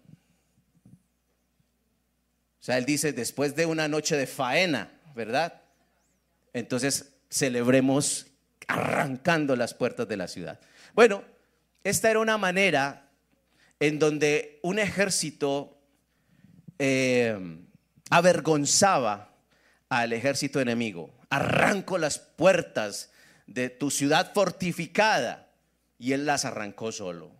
[2.60, 5.60] O sea, él dice, después de una noche de faena, ¿verdad?
[6.52, 8.28] Entonces celebremos
[8.68, 10.60] arrancando las puertas de la ciudad.
[10.94, 11.24] Bueno,
[11.82, 13.07] esta era una manera
[13.80, 15.78] en donde un ejército
[16.78, 17.58] eh,
[18.10, 19.34] avergonzaba
[19.88, 21.14] al ejército enemigo.
[21.30, 23.10] Arranco las puertas
[23.46, 25.50] de tu ciudad fortificada
[25.98, 27.30] y él las arrancó solo.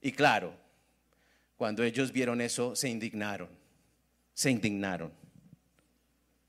[0.00, 0.54] Y claro,
[1.56, 3.48] cuando ellos vieron eso, se indignaron,
[4.34, 5.12] se indignaron.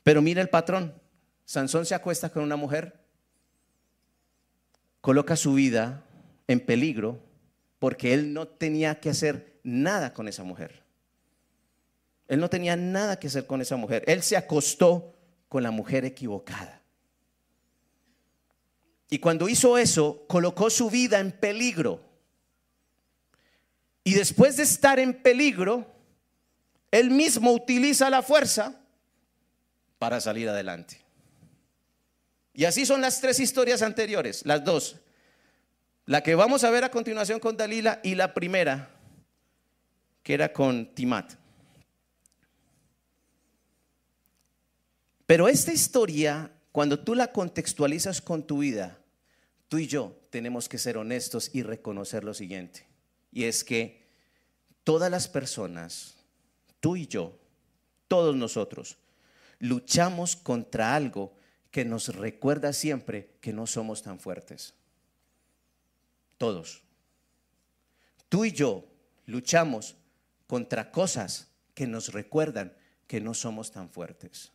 [0.01, 0.93] Pero mira el patrón,
[1.45, 2.99] Sansón se acuesta con una mujer,
[5.01, 6.03] coloca su vida
[6.47, 7.19] en peligro
[7.83, 10.85] porque él no tenía que hacer nada con esa mujer.
[12.29, 14.05] Él no tenía nada que hacer con esa mujer.
[14.07, 15.13] Él se acostó
[15.49, 16.81] con la mujer equivocada.
[19.09, 21.99] Y cuando hizo eso, colocó su vida en peligro.
[24.05, 25.85] Y después de estar en peligro,
[26.89, 28.79] él mismo utiliza la fuerza
[29.99, 31.01] para salir adelante.
[32.53, 35.01] Y así son las tres historias anteriores, las dos.
[36.05, 38.89] La que vamos a ver a continuación con Dalila y la primera,
[40.21, 41.33] que era con Timat.
[45.25, 48.99] Pero esta historia, cuando tú la contextualizas con tu vida,
[49.69, 52.85] tú y yo tenemos que ser honestos y reconocer lo siguiente.
[53.31, 54.03] Y es que
[54.83, 56.17] todas las personas,
[56.81, 57.39] tú y yo,
[58.09, 58.97] todos nosotros,
[59.59, 61.33] luchamos contra algo
[61.71, 64.73] que nos recuerda siempre que no somos tan fuertes.
[66.43, 66.83] Todos.
[68.27, 68.83] Tú y yo
[69.27, 69.95] luchamos
[70.45, 72.73] contra cosas que nos recuerdan
[73.07, 74.51] que no somos tan fuertes,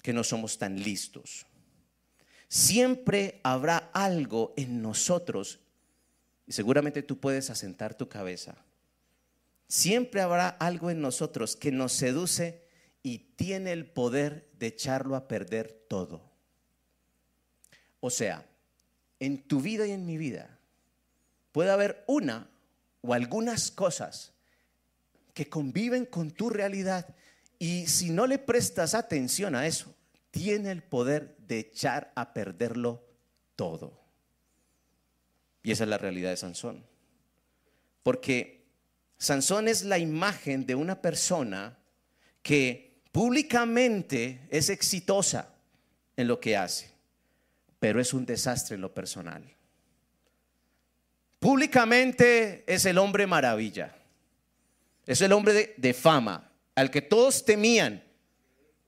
[0.00, 1.44] que no somos tan listos.
[2.48, 5.60] Siempre habrá algo en nosotros,
[6.46, 8.56] y seguramente tú puedes asentar tu cabeza,
[9.68, 12.66] siempre habrá algo en nosotros que nos seduce
[13.02, 16.32] y tiene el poder de echarlo a perder todo.
[18.00, 18.48] O sea,
[19.20, 20.53] en tu vida y en mi vida
[21.54, 22.50] puede haber una
[23.00, 24.34] o algunas cosas
[25.32, 27.14] que conviven con tu realidad
[27.58, 29.94] y si no le prestas atención a eso,
[30.30, 33.06] tiene el poder de echar a perderlo
[33.56, 34.02] todo.
[35.62, 36.84] Y esa es la realidad de Sansón.
[38.02, 38.66] Porque
[39.16, 41.78] Sansón es la imagen de una persona
[42.42, 45.54] que Públicamente es exitosa
[46.16, 46.90] en lo que hace,
[47.78, 49.54] pero es un desastre en lo personal.
[51.44, 53.94] Públicamente es el hombre maravilla.
[55.04, 58.02] Es el hombre de, fama, al que todos temían,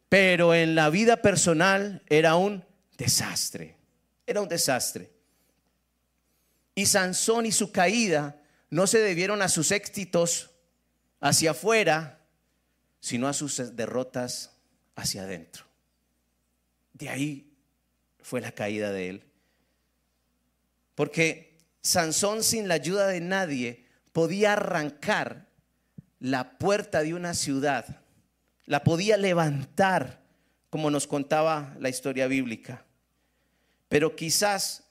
[0.09, 2.64] pero en la vida personal era un
[2.97, 3.77] desastre.
[4.27, 5.11] Era un desastre.
[6.75, 8.40] Y Sansón y su caída
[8.71, 10.49] no se debieron a sus éxitos
[11.21, 12.21] hacia afuera,
[13.01, 14.57] sino a sus derrotas
[14.95, 15.66] hacia adentro.
[16.95, 17.53] De ahí
[18.23, 19.25] fue la caída de él.
[20.95, 21.45] Porque
[21.87, 25.46] Sansón sin la ayuda de nadie podía arrancar
[26.18, 28.03] la puerta de una ciudad,
[28.64, 30.20] la podía levantar,
[30.68, 32.85] como nos contaba la historia bíblica.
[33.88, 34.83] Pero quizás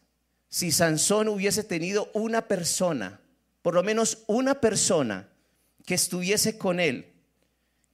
[0.48, 3.20] si Sansón hubiese tenido una persona,
[3.62, 5.28] por lo menos una persona
[5.86, 7.12] que estuviese con él,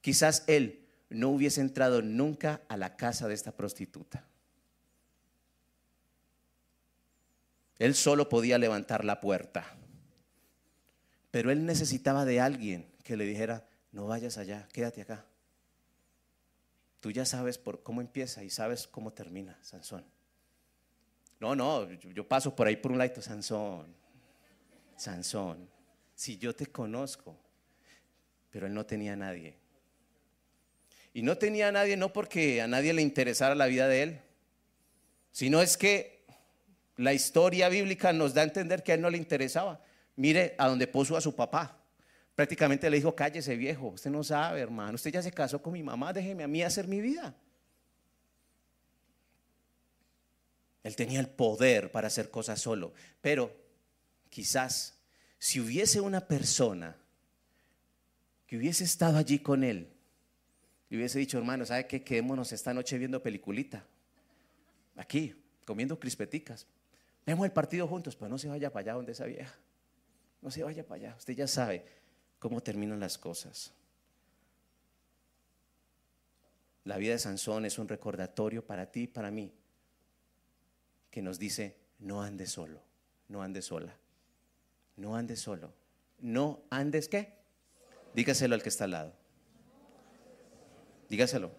[0.00, 4.24] quizás él no hubiese entrado nunca a la casa de esta prostituta.
[7.82, 9.66] Él solo podía levantar la puerta.
[11.32, 15.26] Pero él necesitaba de alguien que le dijera, no vayas allá, quédate acá.
[17.00, 20.04] Tú ya sabes por cómo empieza y sabes cómo termina, Sansón.
[21.40, 23.92] No, no, yo, paso por ahí por un lado, Sansón,
[24.96, 25.68] Sansón,
[26.14, 27.36] si yo te conozco,
[28.52, 29.56] pero él no tenía nadie.
[31.12, 34.20] Y no tenía a nadie, no porque a nadie le interesara la vida de él,
[35.32, 36.11] sino es que
[37.02, 39.80] la historia bíblica nos da a entender que a él no le interesaba.
[40.16, 41.78] Mire a donde puso a su papá.
[42.34, 45.82] Prácticamente le dijo, cállese viejo, usted no sabe, hermano, usted ya se casó con mi
[45.82, 47.34] mamá, déjeme a mí hacer mi vida.
[50.82, 53.54] Él tenía el poder para hacer cosas solo, pero
[54.30, 54.98] quizás
[55.38, 56.96] si hubiese una persona
[58.46, 59.88] que hubiese estado allí con él,
[60.88, 62.04] y hubiese dicho, hermano, ¿sabe qué?
[62.04, 63.82] Quedémonos esta noche viendo peliculita.
[64.94, 65.34] Aquí,
[65.64, 66.66] comiendo crispeticas.
[67.24, 69.54] Vemos el partido juntos, pero no se vaya para allá donde esa vieja.
[70.40, 71.16] No se vaya para allá.
[71.16, 71.84] Usted ya sabe
[72.38, 73.72] cómo terminan las cosas.
[76.84, 79.52] La vida de Sansón es un recordatorio para ti y para mí
[81.10, 82.80] que nos dice, no andes solo,
[83.28, 83.96] no andes sola,
[84.96, 85.72] no andes solo,
[86.18, 87.38] no andes qué?
[88.14, 89.12] Dígaselo al que está al lado.
[91.08, 91.52] Dígaselo.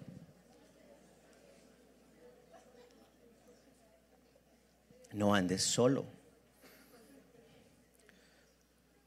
[5.14, 6.06] No andes solo.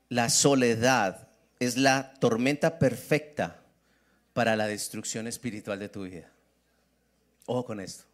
[0.08, 3.62] La soledad es la tormenta perfecta
[4.32, 6.30] para la destrucción espiritual de tu vida.
[7.46, 8.04] Ojo con esto.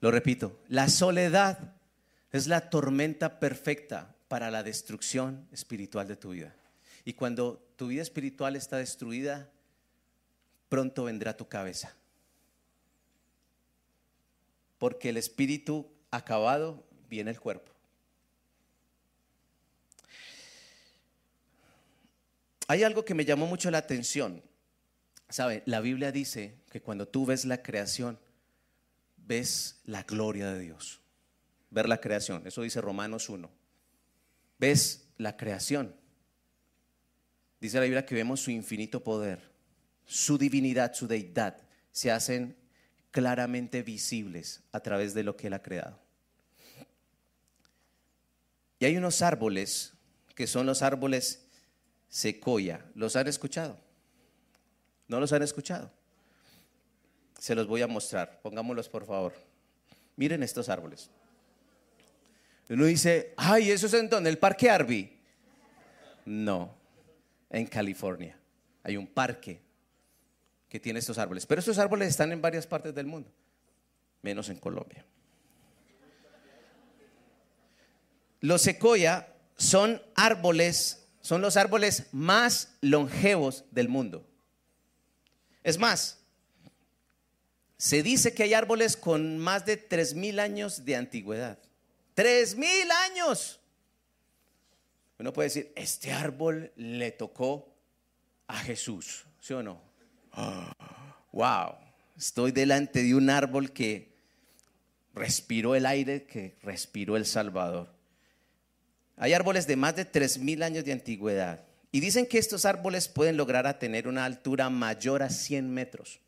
[0.00, 1.74] Lo repito, la soledad
[2.32, 6.54] es la tormenta perfecta para la destrucción espiritual de tu vida.
[7.04, 9.50] Y cuando tu vida espiritual está destruida,
[10.68, 11.94] pronto vendrá tu cabeza.
[14.78, 17.72] porque el espíritu acabado viene el cuerpo.
[22.68, 24.42] Hay algo que me llamó mucho la atención.
[25.28, 25.62] ¿Sabe?
[25.66, 28.18] La Biblia dice que cuando tú ves la creación,
[29.16, 31.00] ves la gloria de Dios.
[31.70, 33.50] Ver la creación, eso dice Romanos 1.
[34.58, 35.94] Ves la creación.
[37.60, 39.50] Dice la Biblia que vemos su infinito poder,
[40.04, 41.56] su divinidad, su deidad,
[41.90, 42.56] se hacen
[43.10, 46.05] claramente visibles a través de lo que Él ha creado.
[48.78, 49.94] Y hay unos árboles
[50.34, 51.46] que son los árboles
[52.08, 52.84] secoya.
[52.94, 53.78] ¿Los han escuchado?
[55.08, 55.90] ¿No los han escuchado?
[57.38, 58.40] Se los voy a mostrar.
[58.42, 59.34] Pongámoslos por favor.
[60.16, 61.10] Miren estos árboles.
[62.68, 64.28] Uno dice, ay, ¿eso es en donde?
[64.28, 65.12] ¿El Parque Arby?
[66.24, 66.74] No,
[67.50, 68.36] en California.
[68.82, 69.60] Hay un parque
[70.68, 71.46] que tiene estos árboles.
[71.46, 73.30] Pero estos árboles están en varias partes del mundo,
[74.22, 75.04] menos en Colombia.
[78.46, 84.24] Los secoya son árboles, son los árboles más longevos del mundo.
[85.64, 86.20] Es más,
[87.76, 91.58] se dice que hay árboles con más de 3.000 años de antigüedad.
[92.14, 93.58] ¡Tres mil años!
[95.18, 97.74] Uno puede decir, este árbol le tocó
[98.46, 99.82] a Jesús, ¿sí o no?
[101.32, 101.74] wow,
[102.16, 104.14] estoy delante de un árbol que
[105.14, 107.95] respiró el aire que respiró el Salvador.
[109.16, 113.08] Hay árboles de más de tres mil años de antigüedad y dicen que estos árboles
[113.08, 116.20] pueden lograr a tener una altura mayor a 100 metros.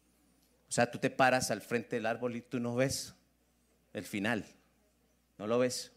[0.68, 3.14] O sea, tú te paras al frente del árbol y tú no ves
[3.92, 4.44] el final.
[5.36, 5.92] ¿No lo ves?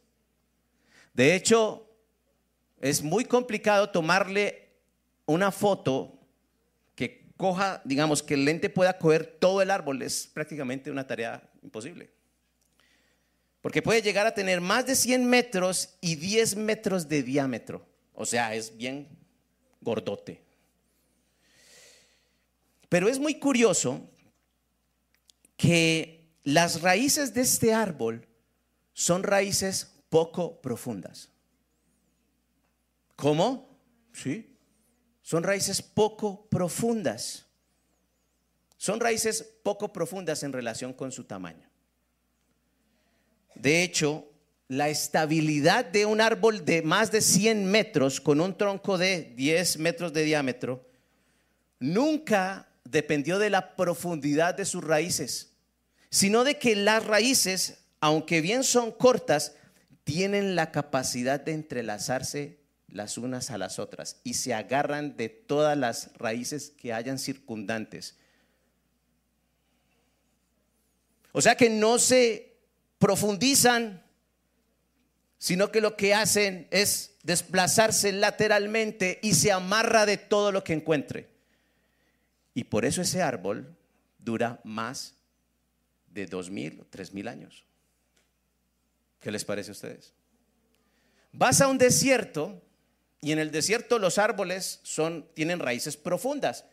[1.14, 1.90] De hecho,
[2.80, 4.70] es muy complicado tomarle
[5.26, 6.20] una foto
[6.96, 10.02] que coja, digamos, que el lente pueda coger todo el árbol.
[10.02, 12.12] Es prácticamente una tarea imposible.
[13.62, 17.86] Porque puede llegar a tener más de 100 metros y 10 metros de diámetro.
[18.14, 19.08] O sea, es bien
[19.80, 20.42] gordote.
[22.90, 24.10] Pero es muy curioso
[25.56, 28.28] que las raíces de este árbol
[28.94, 31.30] son raíces poco profundas.
[33.16, 33.70] ¿Cómo?
[34.12, 34.58] Sí.
[35.22, 37.46] Son raíces poco profundas.
[38.76, 41.71] Son raíces poco profundas en relación con su tamaño.
[43.62, 44.28] De hecho,
[44.68, 49.78] la estabilidad de un árbol de más de 100 metros con un tronco de 10
[49.80, 50.88] metros de diámetro
[51.80, 55.52] nunca dependió de la profundidad de sus raíces,
[56.10, 59.54] sino de que las raíces aunque bien son cortas,
[60.04, 65.78] tienen la capacidad de entrelazarse las unas a las otras y se agarran de todas
[65.78, 68.18] las raíces que hayan circundantes.
[71.32, 72.51] O sea que no se
[73.02, 74.04] profundizan,
[75.40, 80.74] sino que lo que hacen es desplazarse lateralmente y se amarra de todo lo que
[80.74, 81.28] encuentre.
[82.54, 83.76] Y por eso ese árbol
[84.20, 85.16] dura más
[86.12, 87.66] de dos mil o tres mil años.
[89.20, 90.14] ¿Qué les parece a ustedes?
[91.32, 92.62] Vas a un desierto
[93.20, 96.66] y en el desierto los árboles son, tienen raíces profundas.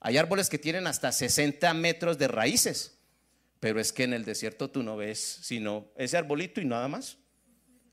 [0.00, 2.97] Hay árboles que tienen hasta 60 metros de raíces,
[3.60, 7.18] pero es que en el desierto tú no ves sino ese arbolito y nada más.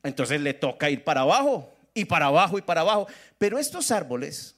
[0.03, 3.07] Entonces le toca ir para abajo y para abajo y para abajo.
[3.37, 4.55] Pero estos árboles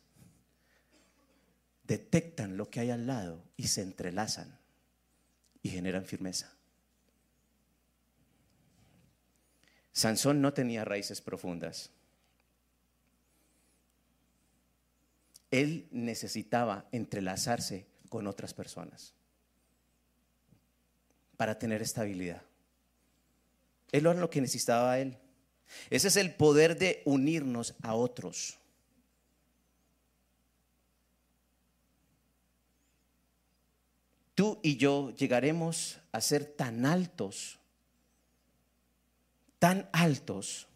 [1.84, 4.60] detectan lo que hay al lado y se entrelazan
[5.62, 6.54] y generan firmeza.
[9.94, 11.92] Sansón no tenía raíces profundas.
[15.50, 19.17] Él necesitaba entrelazarse con otras personas
[21.38, 22.42] para tener estabilidad.
[23.92, 25.18] Es lo que necesitaba él.
[25.90, 28.58] Ese es el poder de unirnos a otros.
[34.36, 37.58] Tú y yo llegaremos a ser tan altos
[39.60, 40.68] tan altos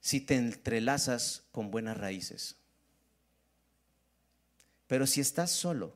[0.00, 2.56] si te entrelazas con buenas raíces.
[4.86, 5.94] Pero si estás solo,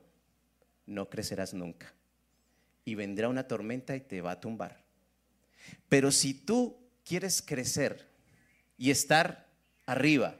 [0.85, 1.93] no crecerás nunca.
[2.85, 4.83] Y vendrá una tormenta y te va a tumbar.
[5.89, 8.07] Pero si tú quieres crecer
[8.77, 9.47] y estar
[9.85, 10.35] arriba,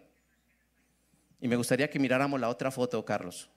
[1.39, 3.49] y me gustaría que miráramos la otra foto, Carlos,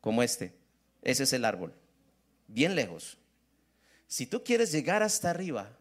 [0.00, 0.54] como este.
[1.02, 1.74] Ese es el árbol,
[2.46, 3.18] bien lejos.
[4.06, 5.76] Si tú quieres llegar hasta arriba,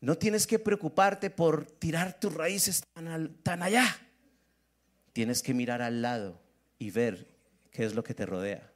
[0.00, 3.86] no tienes que preocuparte por tirar tus raíces tan, allá.
[5.14, 6.42] Tienes que mirar al lado
[6.78, 7.26] y ver
[7.70, 8.73] qué es lo que te rodea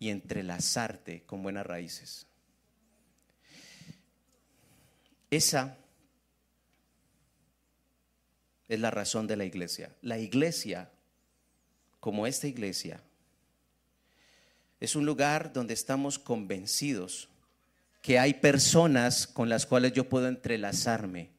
[0.00, 2.26] y entrelazarte con buenas raíces.
[5.30, 5.76] Esa
[8.66, 9.94] es la razón de la iglesia.
[10.02, 10.90] La iglesia,
[12.00, 13.00] como esta iglesia,
[14.80, 17.28] es un lugar donde estamos convencidos
[18.02, 21.30] que hay personas con las cuales yo puedo entrelazarme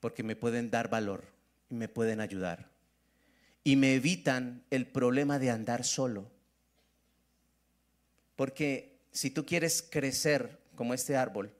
[0.00, 1.24] porque me pueden dar valor
[1.68, 2.70] y me pueden ayudar
[3.64, 6.37] y me evitan el problema de andar solo.
[8.38, 11.52] Porque si tú quieres crecer como este árbol,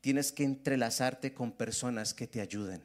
[0.00, 2.84] tienes que entrelazarte con personas que te ayuden.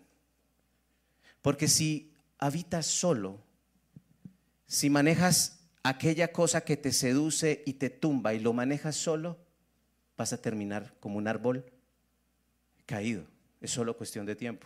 [1.43, 3.39] Porque si habitas solo,
[4.65, 9.37] si manejas aquella cosa que te seduce y te tumba y lo manejas solo,
[10.17, 11.63] vas a terminar como un árbol
[12.87, 13.25] caído.
[13.61, 14.65] Es solo cuestión de tiempo.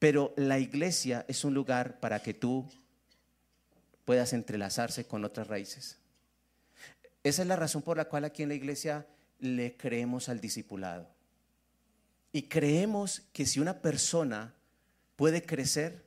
[0.00, 2.68] Pero la iglesia es un lugar para que tú
[4.04, 6.01] puedas entrelazarse con otras raíces.
[7.24, 9.06] Esa es la razón por la cual aquí en la iglesia
[9.38, 11.08] le creemos al discipulado.
[12.32, 14.54] Y creemos que si una persona
[15.16, 16.04] puede crecer,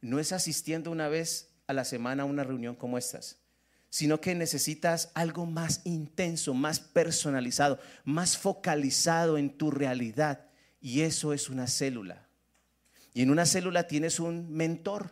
[0.00, 3.38] no es asistiendo una vez a la semana a una reunión como estas,
[3.88, 10.46] sino que necesitas algo más intenso, más personalizado, más focalizado en tu realidad.
[10.80, 12.26] Y eso es una célula.
[13.14, 15.10] Y en una célula tienes un mentor,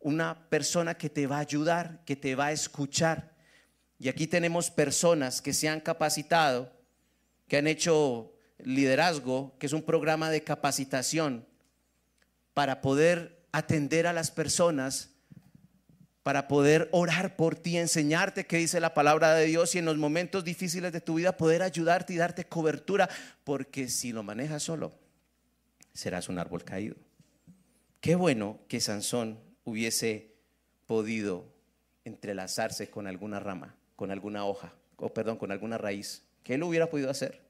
[0.00, 3.34] una persona que te va a ayudar, que te va a escuchar.
[3.98, 6.72] Y aquí tenemos personas que se han capacitado,
[7.48, 11.46] que han hecho liderazgo, que es un programa de capacitación
[12.54, 15.10] para poder atender a las personas,
[16.22, 19.96] para poder orar por ti, enseñarte qué dice la palabra de Dios y en los
[19.96, 23.08] momentos difíciles de tu vida poder ayudarte y darte cobertura,
[23.44, 24.92] porque si lo manejas solo,
[25.92, 26.96] serás un árbol caído.
[28.00, 30.34] Qué bueno que Sansón hubiese
[30.86, 31.52] podido
[32.04, 36.22] entrelazarse con alguna rama, con alguna hoja, o perdón, con alguna raíz.
[36.44, 37.42] ¿Qué él hubiera podido hacer?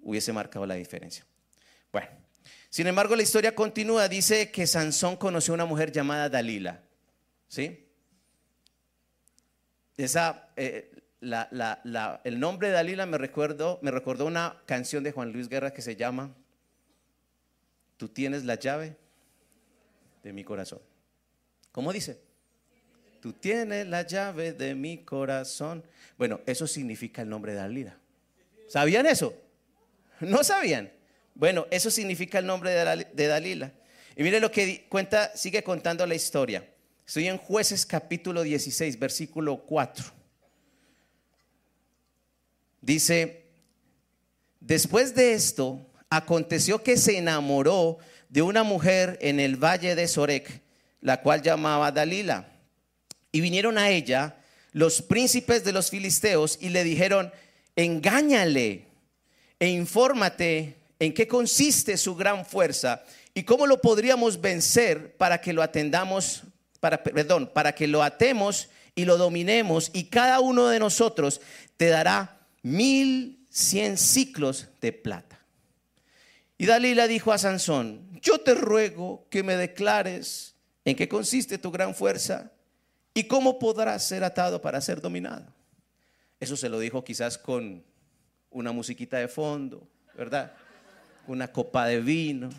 [0.00, 1.26] Hubiese marcado la diferencia.
[1.92, 2.08] Bueno,
[2.70, 4.08] sin embargo, la historia continúa.
[4.08, 6.80] Dice que Sansón conoció a una mujer llamada Dalila.
[7.46, 7.86] ¿Sí?
[9.98, 10.90] Esa, eh,
[11.20, 15.82] el nombre de Dalila me, recuerdo, me recordó una canción de Juan Luis Guerra que
[15.82, 16.34] se llama
[17.98, 18.96] tú tienes la llave
[20.22, 20.80] de mi corazón.
[21.70, 22.25] ¿Cómo dice?
[23.26, 25.82] Tú tienes la llave de mi corazón.
[26.16, 27.98] Bueno, eso significa el nombre de Dalila.
[28.68, 29.34] ¿Sabían eso?
[30.20, 30.92] ¿No sabían?
[31.34, 33.72] Bueno, eso significa el nombre de Dalila.
[34.14, 36.64] Y miren lo que cuenta, sigue contando la historia.
[37.04, 40.04] Estoy en jueces capítulo 16, versículo 4.
[42.80, 43.42] Dice,
[44.60, 47.98] después de esto, aconteció que se enamoró
[48.28, 50.62] de una mujer en el valle de Sorek,
[51.00, 52.52] la cual llamaba Dalila.
[53.36, 54.34] Y vinieron a ella
[54.72, 57.30] los príncipes de los filisteos y le dijeron,
[57.76, 58.86] engáñale
[59.60, 65.52] e infórmate en qué consiste su gran fuerza y cómo lo podríamos vencer para que
[65.52, 66.44] lo atendamos,
[66.80, 71.42] para, perdón, para que lo atemos y lo dominemos y cada uno de nosotros
[71.76, 75.38] te dará mil cien ciclos de plata.
[76.56, 80.54] Y Dalila dijo a Sansón, yo te ruego que me declares
[80.86, 82.50] en qué consiste tu gran fuerza
[83.16, 85.46] y cómo podrás ser atado para ser dominado.
[86.38, 87.82] Eso se lo dijo quizás con
[88.50, 90.52] una musiquita de fondo, ¿verdad?
[91.26, 92.50] Una copa de vino,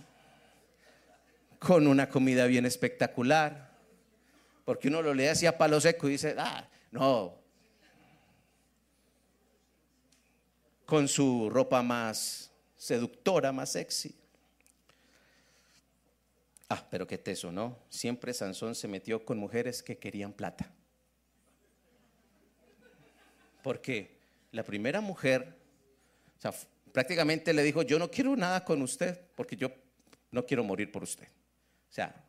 [1.59, 3.69] con una comida bien espectacular,
[4.65, 7.35] porque uno lo lee así a palo seco y dice, ah, no,
[10.87, 14.15] con su ropa más seductora, más sexy.
[16.70, 17.80] Ah, pero qué teso, ¿no?
[17.89, 20.70] Siempre Sansón se metió con mujeres que querían plata.
[23.63, 24.18] Porque
[24.51, 25.55] la primera mujer,
[26.38, 26.53] o sea,
[26.91, 29.72] prácticamente le dijo, yo no quiero nada con usted porque yo
[30.32, 31.28] no quiero morir por usted.
[31.28, 32.28] O sea,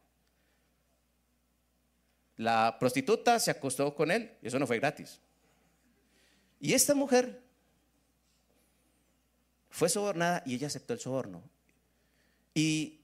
[2.36, 5.20] la prostituta se acostó con él y eso no fue gratis.
[6.60, 7.42] Y esta mujer
[9.70, 11.42] fue sobornada y ella aceptó el soborno.
[12.54, 12.97] Y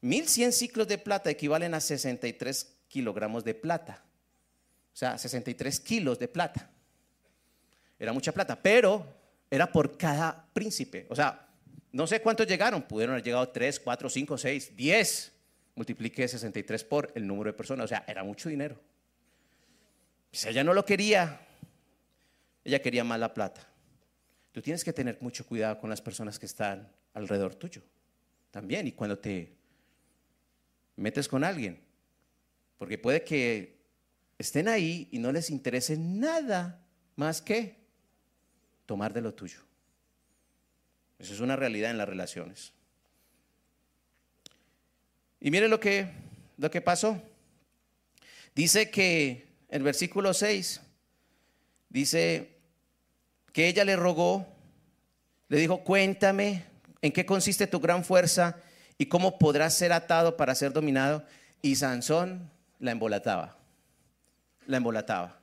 [0.00, 4.04] 1100 ciclos de plata equivalen a 63 kilogramos de plata.
[4.92, 6.70] O sea, 63 kilos de plata.
[7.98, 9.06] Era mucha plata, pero
[9.50, 11.06] era por cada príncipe.
[11.08, 11.48] O sea,
[11.92, 12.82] no sé cuántos llegaron.
[12.82, 15.32] Pudieron haber llegado 3, 4, 5, 6, 10.
[15.74, 17.84] Multipliqué 63 por el número de personas.
[17.84, 18.80] O sea, era mucho dinero.
[20.32, 21.40] Si ella no lo quería,
[22.64, 23.66] ella quería más la plata.
[24.52, 27.82] Tú tienes que tener mucho cuidado con las personas que están alrededor tuyo.
[28.50, 29.55] También, y cuando te
[30.96, 31.80] metes con alguien,
[32.78, 33.76] porque puede que
[34.38, 36.84] estén ahí y no les interese nada
[37.16, 37.76] más que
[38.86, 39.60] tomar de lo tuyo.
[41.18, 42.72] Eso es una realidad en las relaciones.
[45.40, 46.08] Y mire lo que,
[46.58, 47.22] lo que pasó.
[48.54, 50.80] Dice que el versículo 6,
[51.88, 52.56] dice
[53.52, 54.46] que ella le rogó,
[55.48, 56.64] le dijo, cuéntame
[57.00, 58.60] en qué consiste tu gran fuerza
[58.98, 61.24] y cómo podrás ser atado para ser dominado.
[61.62, 63.58] Y Sansón la embolataba,
[64.66, 65.40] la embolataba.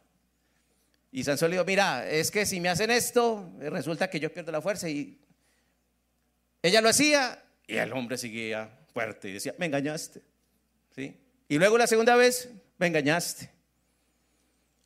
[1.12, 4.52] Y Sansón le dijo, mira, es que si me hacen esto, resulta que yo pierdo
[4.52, 4.90] la fuerza.
[4.90, 5.20] Y
[6.62, 10.24] ella lo hacía y el hombre seguía fuerte y decía, me engañaste.
[10.96, 11.20] ¿Sí?
[11.48, 13.52] Y luego la segunda vez, me engañaste.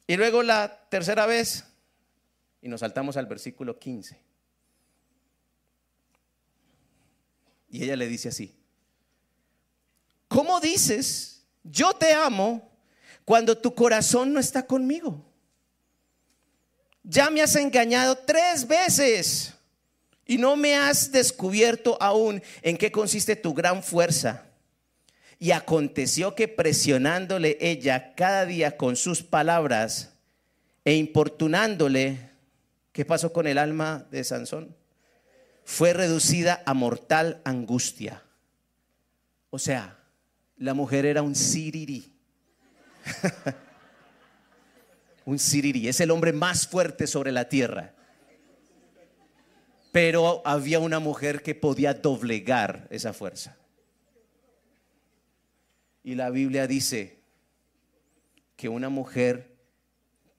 [0.07, 1.65] Y luego la tercera vez,
[2.61, 4.20] y nos saltamos al versículo 15.
[7.70, 8.57] Y ella le dice así,
[10.28, 12.70] ¿cómo dices, yo te amo
[13.26, 15.24] cuando tu corazón no está conmigo?
[17.04, 19.54] Ya me has engañado tres veces
[20.26, 24.44] y no me has descubierto aún en qué consiste tu gran fuerza.
[25.40, 30.14] Y aconteció que presionándole ella cada día con sus palabras
[30.84, 32.32] e importunándole,
[32.92, 34.76] ¿qué pasó con el alma de Sansón?
[35.64, 38.24] Fue reducida a mortal angustia.
[39.50, 39.97] O sea,
[40.58, 42.12] la mujer era un siriri.
[45.26, 47.93] un siriri, es el hombre más fuerte sobre la tierra.
[49.91, 53.58] Pero había una mujer que podía doblegar esa fuerza.
[56.03, 57.20] Y la Biblia dice
[58.55, 59.58] que una mujer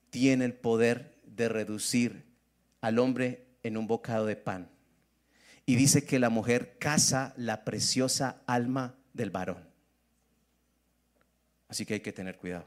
[0.09, 2.25] tiene el poder de reducir
[2.81, 4.69] al hombre en un bocado de pan.
[5.65, 9.68] Y dice que la mujer caza la preciosa alma del varón.
[11.69, 12.65] Así que hay que tener cuidado.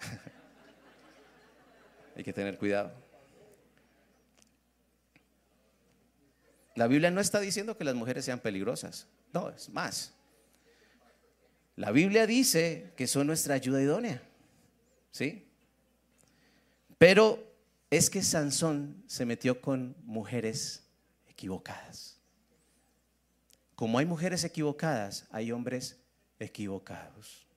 [2.16, 2.92] hay que tener cuidado.
[6.74, 9.06] La Biblia no está diciendo que las mujeres sean peligrosas.
[9.32, 10.14] No, es más.
[11.76, 14.22] La Biblia dice que son nuestra ayuda idónea.
[15.10, 15.46] ¿Sí?
[16.96, 17.46] Pero
[17.90, 20.84] es que Sansón se metió con mujeres
[21.28, 22.18] equivocadas.
[23.74, 25.98] Como hay mujeres equivocadas, hay hombres
[26.38, 27.51] equivocados.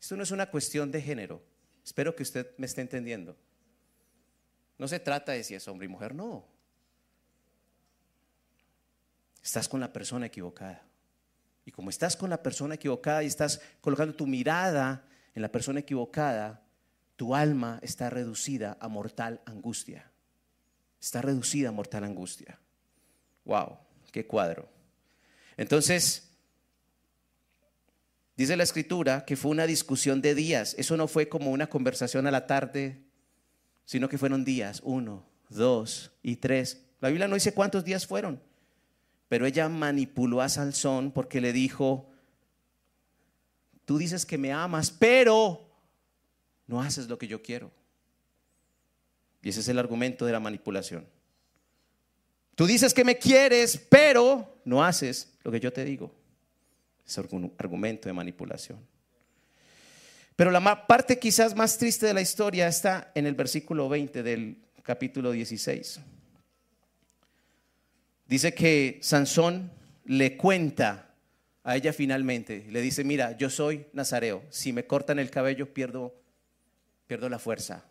[0.00, 1.42] Esto no es una cuestión de género.
[1.84, 3.36] Espero que usted me esté entendiendo.
[4.78, 6.46] No se trata de si es hombre y mujer, no.
[9.42, 10.86] Estás con la persona equivocada.
[11.64, 15.80] Y como estás con la persona equivocada y estás colocando tu mirada en la persona
[15.80, 16.62] equivocada,
[17.16, 20.10] tu alma está reducida a mortal angustia.
[21.00, 22.58] Está reducida a mortal angustia.
[23.44, 23.78] Wow,
[24.12, 24.68] qué cuadro.
[25.56, 26.27] Entonces,
[28.38, 30.76] dice la escritura que fue una discusión de días.
[30.78, 33.02] Eso no fue como una conversación a la tarde,
[33.84, 36.84] sino que fueron días, uno, dos y tres.
[37.00, 38.40] La Biblia no dice cuántos días fueron,
[39.28, 42.08] pero ella manipuló a Sansón porque le dijo,
[43.84, 45.68] tú dices que me amas, pero
[46.68, 47.72] no haces lo que yo quiero.
[49.42, 51.08] Y ese es el argumento de la manipulación.
[52.54, 56.14] Tú dices que me quieres, pero no haces lo que yo te digo.
[57.08, 58.78] Es argumento de manipulación.
[60.36, 64.58] Pero la parte quizás más triste de la historia está en el versículo 20 del
[64.82, 66.00] capítulo 16.
[68.26, 69.72] Dice que Sansón
[70.04, 71.14] le cuenta
[71.64, 76.14] a ella finalmente, le dice, mira, yo soy nazareo, si me cortan el cabello pierdo,
[77.06, 77.84] pierdo la fuerza.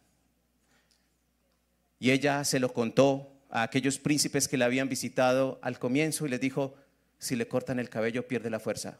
[1.99, 6.29] Y ella se lo contó a aquellos príncipes que la habían visitado al comienzo y
[6.29, 6.75] les dijo,
[7.17, 8.99] si le cortan el cabello pierde la fuerza.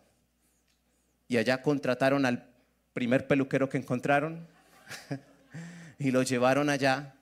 [1.27, 2.49] Y allá contrataron al
[2.93, 4.47] primer peluquero que encontraron
[5.99, 7.15] y lo llevaron allá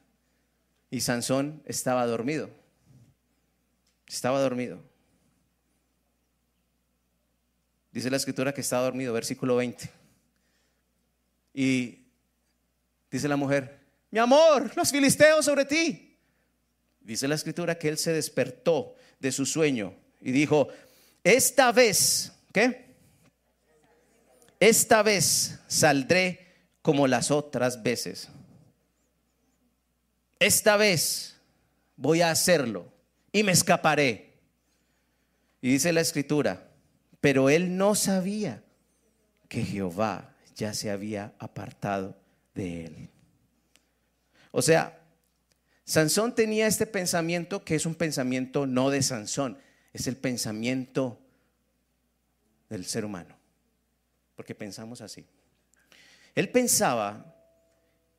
[0.89, 2.49] y Sansón estaba dormido.
[4.08, 4.80] Estaba dormido.
[7.91, 9.89] Dice la escritura que estaba dormido, versículo 20.
[11.53, 12.06] Y
[13.10, 13.80] dice la mujer,
[14.12, 16.18] mi amor, los filisteos sobre ti.
[16.99, 20.70] Dice la escritura que él se despertó de su sueño y dijo,
[21.24, 22.95] esta vez, ¿qué?
[24.66, 26.39] Esta vez saldré
[26.82, 28.30] como las otras veces.
[30.39, 31.36] Esta vez
[31.95, 32.91] voy a hacerlo
[33.32, 34.39] y me escaparé.
[35.61, 36.68] Y dice la escritura,
[37.22, 38.63] pero él no sabía
[39.49, 42.18] que Jehová ya se había apartado
[42.55, 43.09] de él.
[44.49, 44.99] O sea,
[45.84, 49.59] Sansón tenía este pensamiento que es un pensamiento no de Sansón,
[49.93, 51.20] es el pensamiento
[52.68, 53.35] del ser humano,
[54.36, 55.26] porque pensamos así.
[56.34, 57.34] Él pensaba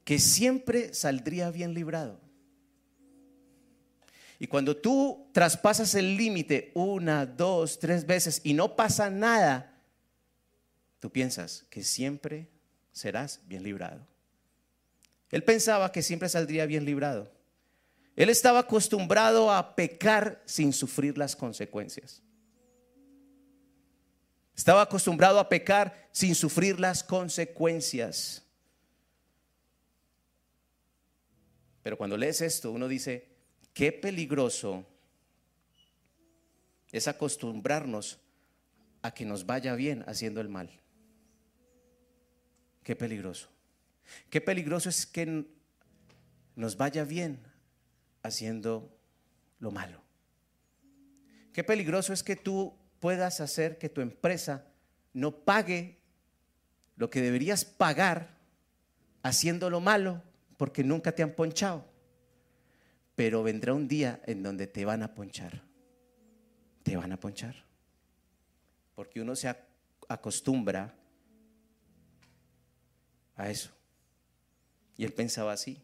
[0.04, 2.20] que siempre saldría bien librado
[4.38, 9.74] Y cuando tú traspasas el límite una, dos, tres veces y no pasa nada,
[11.00, 12.48] tú piensas que siempre
[12.92, 14.06] serás bien librado.
[15.30, 17.30] Él pensaba que siempre saldría bien librado.
[18.14, 22.22] Él estaba acostumbrado a pecar sin sufrir las consecuencias.
[24.56, 28.42] Estaba acostumbrado a pecar sin sufrir las consecuencias.
[31.82, 33.28] Pero cuando lees esto, uno dice,
[33.74, 34.86] qué peligroso
[36.90, 38.18] es acostumbrarnos
[39.02, 40.70] a que nos vaya bien haciendo el mal.
[42.82, 43.48] Qué peligroso.
[44.30, 45.44] Qué peligroso es que
[46.54, 47.42] nos vaya bien
[48.22, 48.96] haciendo
[49.58, 50.02] lo malo.
[51.52, 54.66] Qué peligroso es que tú puedas hacer que tu empresa
[55.12, 55.98] no pague
[56.96, 58.36] lo que deberías pagar
[59.22, 60.22] haciendo lo malo
[60.56, 61.84] porque nunca te han ponchado.
[63.14, 65.62] Pero vendrá un día en donde te van a ponchar.
[66.82, 67.54] Te van a ponchar.
[68.94, 69.54] Porque uno se
[70.08, 70.94] acostumbra
[73.36, 73.70] a eso.
[74.96, 75.80] Y él pensaba así.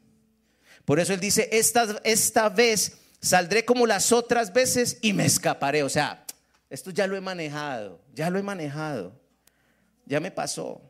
[0.85, 5.83] Por eso él dice, esta, esta vez saldré como las otras veces y me escaparé.
[5.83, 6.25] O sea,
[6.73, 9.13] esto ya lo he manejado, ya lo he manejado,
[10.07, 10.81] ya me pasó.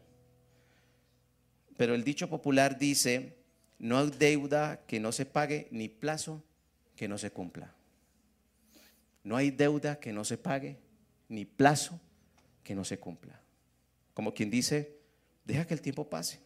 [1.76, 3.36] Pero el dicho popular dice,
[3.80, 6.40] no hay deuda que no se pague ni plazo
[6.94, 7.74] que no se cumpla.
[9.24, 10.78] No hay deuda que no se pague
[11.28, 12.00] ni plazo
[12.62, 13.40] que no se cumpla.
[14.14, 15.00] Como quien dice,
[15.44, 16.38] deja que el tiempo pase.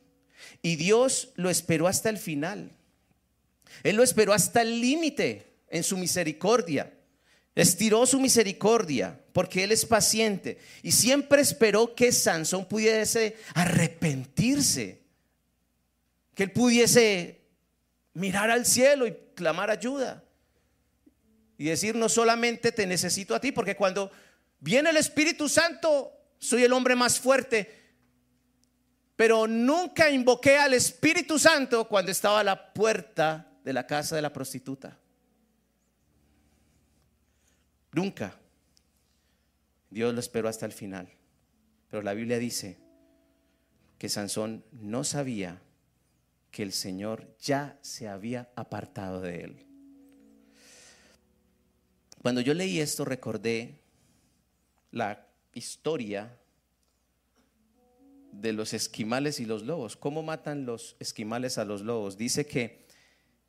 [0.62, 2.72] Y Dios lo esperó hasta el final.
[3.82, 6.96] Él lo esperó hasta el límite en su misericordia.
[7.57, 15.03] Estiró su misericordia porque Él es paciente y siempre esperó que Sansón pudiese arrepentirse,
[16.35, 17.41] que él pudiese
[18.13, 20.23] mirar al cielo y clamar ayuda
[21.59, 24.11] y decir no solamente te necesito a ti, porque cuando
[24.61, 27.87] viene el Espíritu Santo soy el hombre más fuerte,
[29.17, 34.23] pero nunca invoqué al Espíritu Santo cuando estaba a la puerta de la casa de
[34.23, 34.99] la prostituta.
[37.97, 38.39] Nunca.
[39.89, 41.09] Dios lo esperó hasta el final.
[41.89, 42.77] Pero la Biblia dice
[43.97, 45.63] que Sansón no sabía
[46.51, 49.67] que el Señor ya se había apartado de él.
[52.21, 53.81] Cuando yo leí esto recordé
[54.91, 56.39] la historia
[58.31, 59.97] de los esquimales y los lobos.
[59.97, 62.19] ¿Cómo matan los esquimales a los lobos?
[62.19, 62.85] Dice que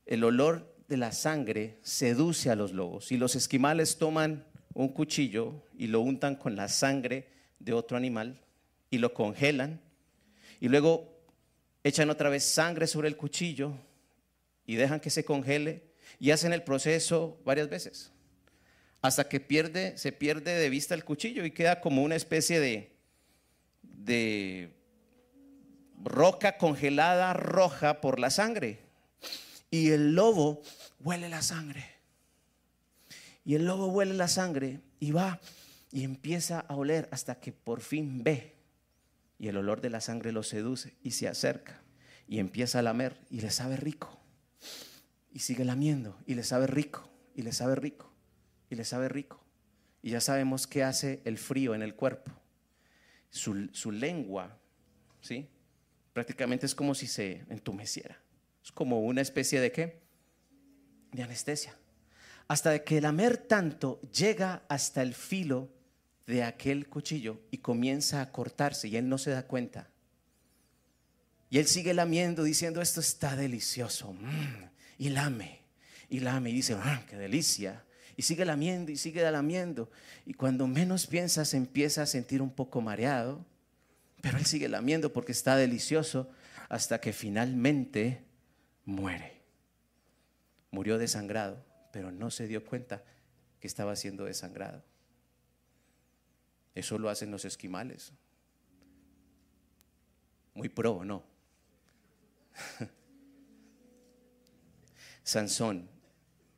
[0.06, 5.63] el olor de la sangre seduce a los lobos y los esquimales toman un cuchillo
[5.77, 7.27] y lo untan con la sangre
[7.59, 8.39] de otro animal
[8.89, 9.81] y lo congelan
[10.59, 11.19] y luego
[11.83, 13.73] echan otra vez sangre sobre el cuchillo
[14.65, 15.83] y dejan que se congele
[16.19, 18.11] y hacen el proceso varias veces
[19.01, 22.95] hasta que pierde, se pierde de vista el cuchillo y queda como una especie de,
[23.81, 24.73] de
[26.03, 28.86] roca congelada roja por la sangre
[29.70, 30.61] y el lobo
[30.99, 31.86] huele la sangre.
[33.43, 35.39] Y el lobo huele la sangre y va
[35.91, 38.55] y empieza a oler hasta que por fin ve.
[39.39, 41.82] Y el olor de la sangre lo seduce y se acerca
[42.28, 44.20] y empieza a lamer y le sabe rico.
[45.32, 48.11] Y sigue lamiendo y le sabe rico y le sabe rico
[48.70, 49.43] y le sabe rico.
[50.01, 52.32] Y ya sabemos qué hace el frío en el cuerpo.
[53.30, 54.57] Su, su lengua,
[55.22, 55.49] ¿sí?
[56.13, 58.20] Prácticamente es como si se entumeciera.
[58.74, 60.01] Como una especie de qué?
[61.11, 61.76] De anestesia.
[62.47, 65.70] Hasta que lamer tanto llega hasta el filo
[66.26, 69.89] de aquel cuchillo y comienza a cortarse y él no se da cuenta.
[71.49, 74.13] Y él sigue lamiendo diciendo, esto está delicioso.
[74.13, 75.61] Mm, y lame,
[76.09, 77.86] y lame, y dice, ah, qué delicia.
[78.18, 79.89] Y sigue lamiendo y sigue lamiendo.
[80.26, 83.45] Y cuando menos piensas empieza a sentir un poco mareado.
[84.22, 86.30] Pero él sigue lamiendo porque está delicioso
[86.70, 88.26] hasta que finalmente
[88.88, 89.43] muere.
[90.71, 93.03] Murió desangrado, pero no se dio cuenta
[93.59, 94.83] que estaba siendo desangrado.
[96.73, 98.13] Eso lo hacen los esquimales.
[100.53, 101.23] Muy pro, ¿no?
[105.23, 105.89] Sansón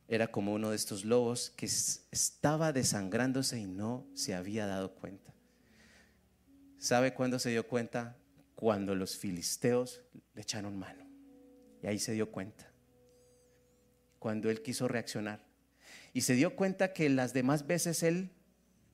[0.08, 5.34] era como uno de estos lobos que estaba desangrándose y no se había dado cuenta.
[6.78, 8.16] ¿Sabe cuándo se dio cuenta?
[8.54, 10.02] Cuando los filisteos
[10.34, 11.09] le echaron mano.
[11.82, 12.70] Y ahí se dio cuenta.
[14.18, 15.44] Cuando él quiso reaccionar.
[16.12, 18.30] Y se dio cuenta que las demás veces él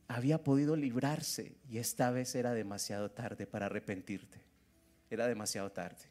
[0.09, 4.41] había podido librarse y esta vez era demasiado tarde para arrepentirte.
[5.11, 6.05] Era demasiado tarde.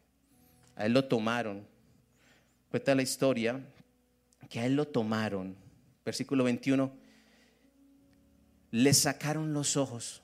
[0.76, 1.65] A él lo tomaron.
[2.69, 3.63] Cuenta la historia
[4.49, 5.55] que a él lo tomaron
[6.05, 6.91] versículo 21,
[8.71, 10.21] le sacaron los ojos,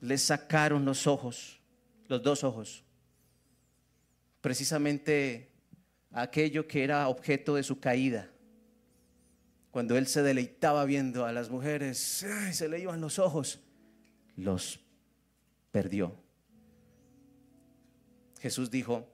[0.00, 1.60] le sacaron los ojos,
[2.06, 2.84] los dos ojos,
[4.40, 5.50] precisamente
[6.12, 8.30] aquello que era objeto de su caída.
[9.70, 13.60] Cuando él se deleitaba viendo a las mujeres, se le iban los ojos,
[14.36, 14.80] los
[15.70, 16.16] perdió.
[18.40, 19.06] Jesús dijo,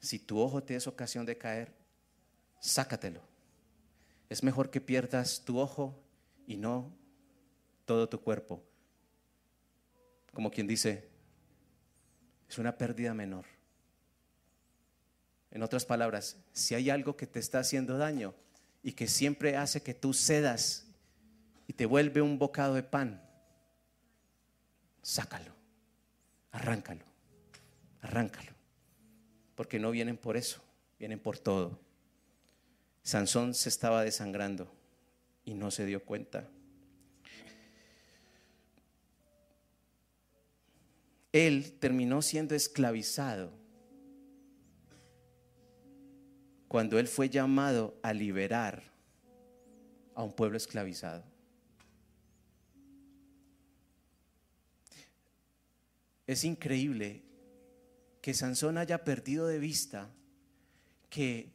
[0.00, 1.72] si tu ojo te es ocasión de caer,
[2.60, 3.20] sácatelo.
[4.28, 5.98] Es mejor que pierdas tu ojo
[6.46, 6.92] y no
[7.84, 8.62] todo tu cuerpo.
[10.32, 11.08] Como quien dice,
[12.48, 13.55] es una pérdida menor.
[15.56, 18.34] En otras palabras, si hay algo que te está haciendo daño
[18.82, 20.84] y que siempre hace que tú cedas
[21.66, 23.26] y te vuelve un bocado de pan,
[25.00, 25.50] sácalo,
[26.50, 27.06] arráncalo,
[28.02, 28.52] arráncalo.
[29.54, 30.62] Porque no vienen por eso,
[30.98, 31.80] vienen por todo.
[33.02, 34.70] Sansón se estaba desangrando
[35.46, 36.46] y no se dio cuenta.
[41.32, 43.64] Él terminó siendo esclavizado
[46.68, 48.82] cuando él fue llamado a liberar
[50.14, 51.24] a un pueblo esclavizado.
[56.26, 57.22] Es increíble
[58.20, 60.10] que Sansón haya perdido de vista
[61.08, 61.52] que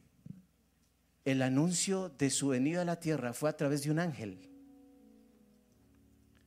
[1.24, 4.48] el anuncio de su venida a la tierra fue a través de un ángel.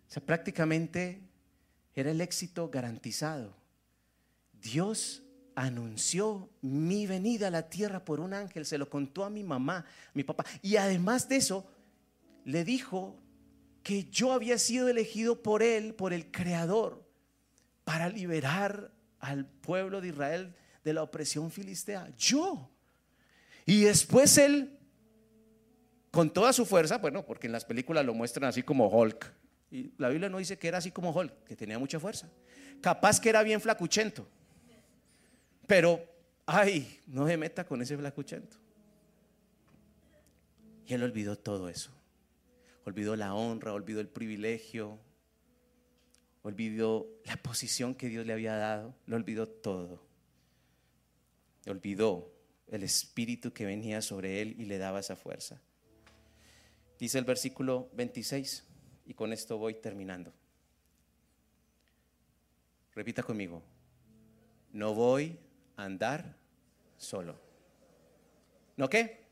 [0.07, 1.21] O sea, prácticamente
[1.93, 3.55] era el éxito garantizado.
[4.53, 5.24] Dios
[5.55, 9.77] anunció mi venida a la tierra por un ángel, se lo contó a mi mamá,
[9.77, 10.45] a mi papá.
[10.61, 11.65] Y además de eso,
[12.43, 13.17] le dijo
[13.81, 17.03] que yo había sido elegido por él, por el Creador,
[17.83, 22.13] para liberar al pueblo de Israel de la opresión filistea?
[22.17, 22.69] Yo.
[23.65, 24.77] Y después él,
[26.11, 29.33] con toda su fuerza, bueno, porque en las películas lo muestran así como Hulk.
[29.71, 32.29] Y la Biblia no dice que era así como Hulk, que tenía mucha fuerza.
[32.81, 34.27] Capaz que era bien flacuchento.
[35.67, 36.03] Pero,
[36.45, 38.57] ay, no se meta con ese flacuchento.
[40.85, 41.91] Y él olvidó todo eso.
[42.83, 44.99] Olvidó la honra, olvidó el privilegio,
[46.43, 50.03] olvidó la posición que Dios le había dado, lo olvidó todo.
[51.65, 52.31] Olvidó
[52.67, 55.59] el espíritu que venía sobre él y le daba esa fuerza.
[56.99, 58.63] Dice el versículo 26,
[59.07, 60.31] y con esto voy terminando.
[62.93, 63.63] Repita conmigo,
[64.71, 65.37] no voy
[65.77, 66.35] andar
[66.97, 67.39] solo.
[68.77, 69.25] ¿No qué?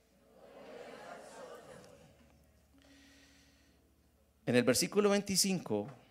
[4.46, 6.04] En el versículo 25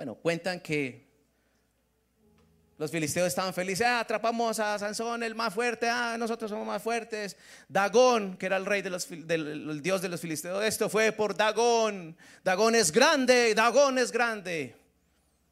[0.00, 1.10] bueno, cuentan que
[2.78, 6.82] los filisteos estaban felices, ah, atrapamos a Sansón, el más fuerte, ah, nosotros somos más
[6.82, 7.36] fuertes.
[7.68, 11.36] Dagón, que era el rey de los, del dios de los filisteos, esto fue por
[11.36, 12.16] Dagón.
[12.42, 14.74] Dagón es grande, Dagón es grande.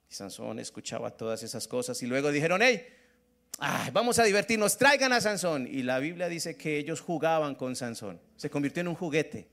[0.09, 2.89] Y Sansón escuchaba todas esas cosas y luego dijeron, hey,
[3.93, 5.67] vamos a divertirnos, traigan a Sansón.
[5.67, 8.21] Y la Biblia dice que ellos jugaban con Sansón.
[8.37, 9.49] Se convirtió en un juguete,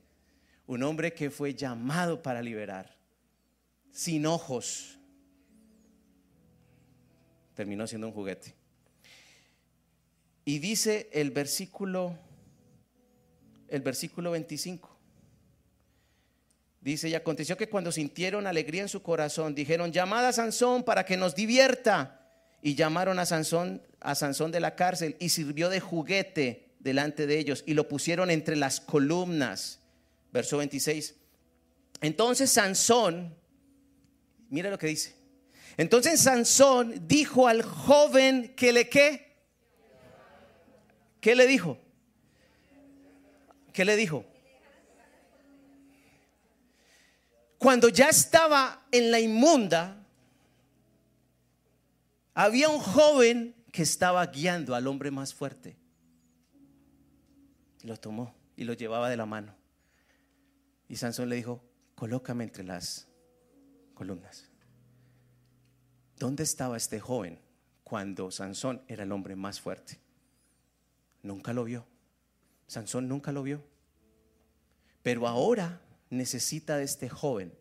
[0.66, 2.96] un hombre que fue llamado para liberar
[3.90, 4.98] sin ojos.
[7.54, 8.54] Terminó siendo un juguete.
[10.44, 12.18] Y dice el versículo
[13.68, 14.96] el versículo 25.
[16.80, 21.04] Dice, y aconteció que cuando sintieron alegría en su corazón, dijeron, llamad a Sansón para
[21.04, 22.25] que nos divierta.
[22.62, 27.38] Y llamaron a Sansón, a Sansón de la cárcel y sirvió de juguete delante de
[27.38, 29.80] ellos y lo pusieron entre las columnas.
[30.32, 31.14] Verso 26.
[32.00, 33.34] Entonces Sansón
[34.48, 35.14] Mira lo que dice.
[35.76, 39.36] Entonces Sansón dijo al joven que le qué.
[41.20, 41.78] ¿Qué le dijo?
[43.72, 44.24] ¿Qué le dijo?
[47.58, 50.05] Cuando ya estaba en la inmunda,
[52.36, 55.74] había un joven que estaba guiando al hombre más fuerte.
[57.82, 59.54] Lo tomó y lo llevaba de la mano.
[60.86, 61.64] Y Sansón le dijo,
[61.94, 63.08] colócame entre las
[63.94, 64.50] columnas.
[66.18, 67.40] ¿Dónde estaba este joven
[67.82, 69.98] cuando Sansón era el hombre más fuerte?
[71.22, 71.86] Nunca lo vio.
[72.66, 73.64] Sansón nunca lo vio.
[75.02, 75.80] Pero ahora
[76.10, 77.54] necesita de este joven.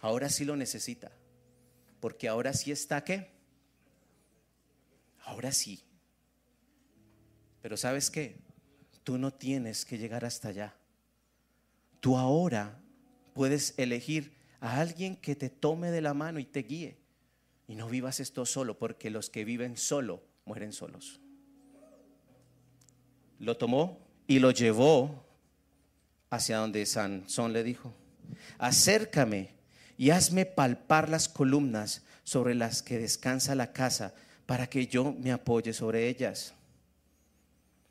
[0.00, 1.12] Ahora sí lo necesita.
[1.98, 3.35] Porque ahora sí está qué?
[5.26, 5.82] Ahora sí.
[7.60, 8.38] Pero ¿sabes qué?
[9.02, 10.74] Tú no tienes que llegar hasta allá.
[12.00, 12.80] Tú ahora
[13.34, 16.96] puedes elegir a alguien que te tome de la mano y te guíe.
[17.66, 21.20] Y no vivas esto solo, porque los que viven solo mueren solos.
[23.40, 23.98] Lo tomó
[24.28, 25.26] y lo llevó
[26.30, 27.92] hacia donde Sansón le dijo,
[28.58, 29.50] acércame
[29.98, 34.14] y hazme palpar las columnas sobre las que descansa la casa
[34.46, 36.54] para que yo me apoye sobre ellas.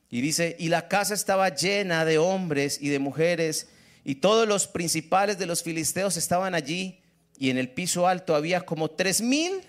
[0.10, 3.70] Y dice, y la casa estaba llena de hombres y de mujeres,
[4.04, 7.02] y todos los principales de los filisteos estaban allí,
[7.38, 9.62] y en el piso alto había como tres mil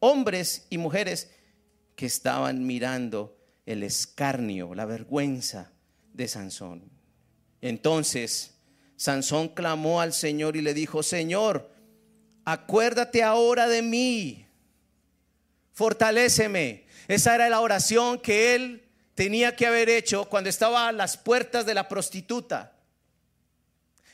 [0.00, 1.30] hombres y mujeres
[1.94, 5.70] que estaban mirando el escarnio, la vergüenza
[6.12, 6.90] de Sansón.
[7.60, 8.54] Entonces
[8.96, 11.70] Sansón clamó al Señor y le dijo, Señor,
[12.44, 14.41] acuérdate ahora de mí,
[15.72, 16.84] fortaléceme.
[17.08, 21.66] Esa era la oración que él tenía que haber hecho cuando estaba a las puertas
[21.66, 22.72] de la prostituta.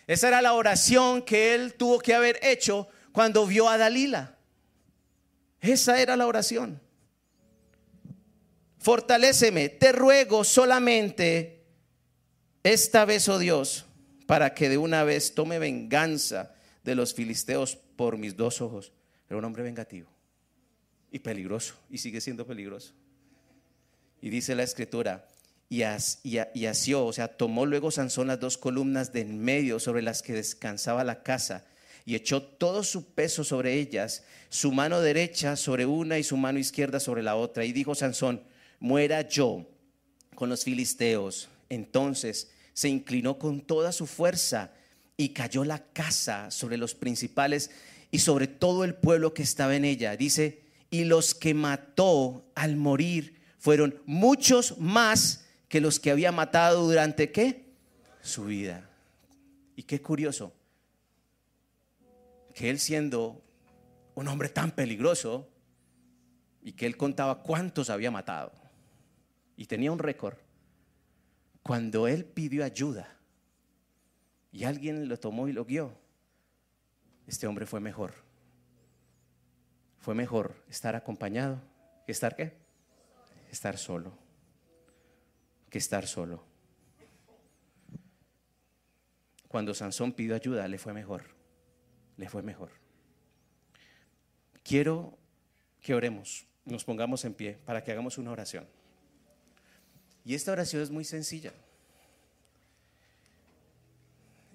[0.06, 4.36] Esa era la oración que él tuvo que haber hecho cuando vio a Dalila.
[5.60, 6.80] Esa era la oración.
[8.78, 11.64] Fortaléceme, te ruego solamente
[12.62, 13.84] esta vez, oh Dios,
[14.26, 16.54] para que de una vez tome venganza
[16.84, 18.92] de los filisteos por mis dos ojos.
[19.28, 20.17] Era un hombre vengativo
[21.10, 22.92] y peligroso, y sigue siendo peligroso.
[24.20, 25.26] Y dice la escritura,
[25.70, 30.22] y, asió, o sea, tomó luego Sansón las dos columnas de en medio sobre las
[30.22, 31.66] que descansaba la casa,
[32.06, 36.58] y echó todo su peso sobre ellas, su mano derecha sobre una y su mano
[36.58, 37.66] izquierda sobre la otra.
[37.66, 38.42] Y dijo Sansón,
[38.80, 39.68] muera yo
[40.34, 41.50] con los filisteos.
[41.68, 44.72] Entonces se inclinó con toda su fuerza
[45.18, 47.70] y cayó la casa sobre los principales
[48.10, 50.16] y sobre todo el pueblo que estaba en ella.
[50.16, 56.86] Dice, y los que mató al morir fueron muchos más que los que había matado
[56.86, 57.66] durante qué?
[58.22, 58.88] Su vida.
[59.76, 60.52] Y qué curioso,
[62.54, 63.42] que él siendo
[64.14, 65.48] un hombre tan peligroso
[66.62, 68.52] y que él contaba cuántos había matado
[69.56, 70.36] y tenía un récord,
[71.62, 73.16] cuando él pidió ayuda
[74.50, 75.92] y alguien lo tomó y lo guió,
[77.26, 78.27] este hombre fue mejor.
[79.98, 81.60] Fue mejor estar acompañado
[82.06, 82.56] que estar qué?
[83.50, 84.16] Estar solo.
[85.68, 86.42] Que estar solo.
[89.46, 91.24] Cuando Sansón pidió ayuda, le fue mejor.
[92.16, 92.70] Le fue mejor.
[94.62, 95.18] Quiero
[95.80, 98.66] que oremos, nos pongamos en pie para que hagamos una oración.
[100.24, 101.52] Y esta oración es muy sencilla.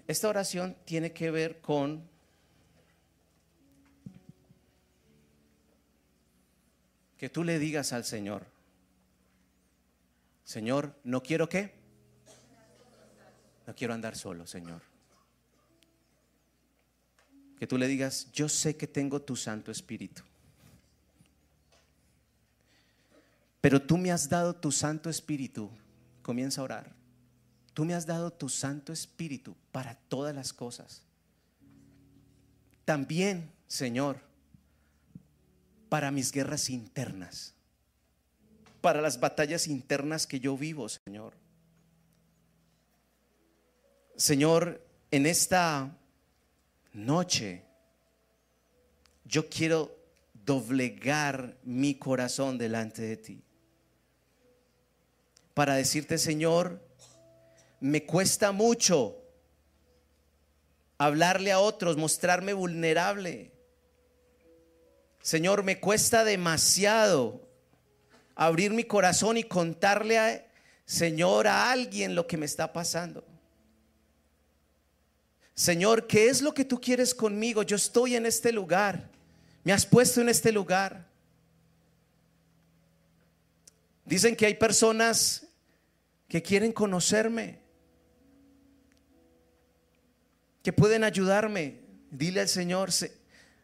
[0.08, 2.08] Esta oración tiene que ver con
[7.24, 8.46] que tú le digas al Señor,
[10.44, 11.74] Señor, no quiero qué?
[13.66, 14.82] No quiero andar solo, Señor.
[17.58, 20.22] Que tú le digas, yo sé que tengo tu Santo Espíritu.
[23.62, 25.72] Pero tú me has dado tu Santo Espíritu.
[26.24, 26.94] Comienza a orar.
[27.74, 31.04] Tú me has dado tu Santo Espíritu para todas las cosas.
[32.84, 34.33] También, Señor,
[35.94, 37.54] para mis guerras internas,
[38.82, 41.36] para las batallas internas que yo vivo, Señor.
[44.16, 45.96] Señor, en esta
[46.94, 47.64] noche
[49.24, 49.96] yo quiero
[50.34, 53.44] doblegar mi corazón delante de ti
[55.54, 56.84] para decirte, Señor,
[57.80, 59.16] me cuesta mucho
[60.98, 63.53] hablarle a otros, mostrarme vulnerable.
[65.24, 67.48] Señor, me cuesta demasiado
[68.36, 70.46] abrir mi corazón y contarle a
[70.86, 73.24] Señor a alguien lo que me está pasando.
[75.56, 77.64] Señor, ¿qué es lo que tú quieres conmigo?
[77.64, 79.10] Yo estoy en este lugar.
[79.64, 81.08] Me has puesto en este lugar.
[84.04, 85.48] Dicen que hay personas
[86.28, 87.60] que quieren conocerme,
[90.62, 91.80] que pueden ayudarme.
[92.12, 92.92] Dile al Señor,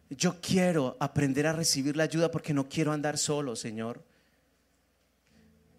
[0.09, 4.03] yo quiero aprender a recibir la ayuda porque no quiero andar solo, Señor.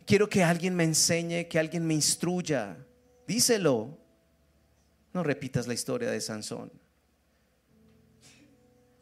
[0.06, 2.76] Quiero que alguien me enseñe, que alguien me instruya.
[3.26, 3.98] Díselo.
[5.12, 6.70] No repitas la historia de Sansón.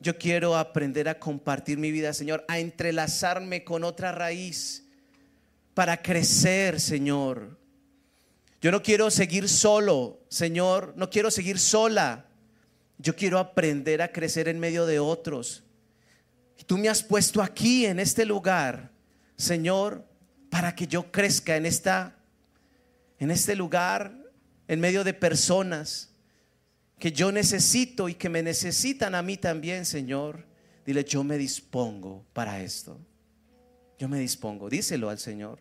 [0.00, 4.86] Yo quiero aprender a compartir mi vida, Señor, a entrelazarme con otra raíz
[5.74, 7.58] para crecer, Señor.
[8.60, 12.27] Yo no quiero seguir solo, Señor, no quiero seguir sola.
[12.98, 15.62] Yo quiero aprender a crecer en medio de otros.
[16.58, 18.90] Y tú me has puesto aquí en este lugar,
[19.36, 20.04] Señor,
[20.50, 22.14] para que yo crezca en esta
[23.20, 24.12] en este lugar
[24.68, 26.10] en medio de personas
[26.98, 30.46] que yo necesito y que me necesitan a mí también, Señor.
[30.84, 32.98] Dile, yo me dispongo para esto.
[33.98, 35.58] Yo me dispongo, díselo al Señor.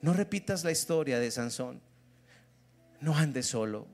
[0.00, 1.80] No repitas la historia de Sansón.
[3.00, 3.86] No andes solo.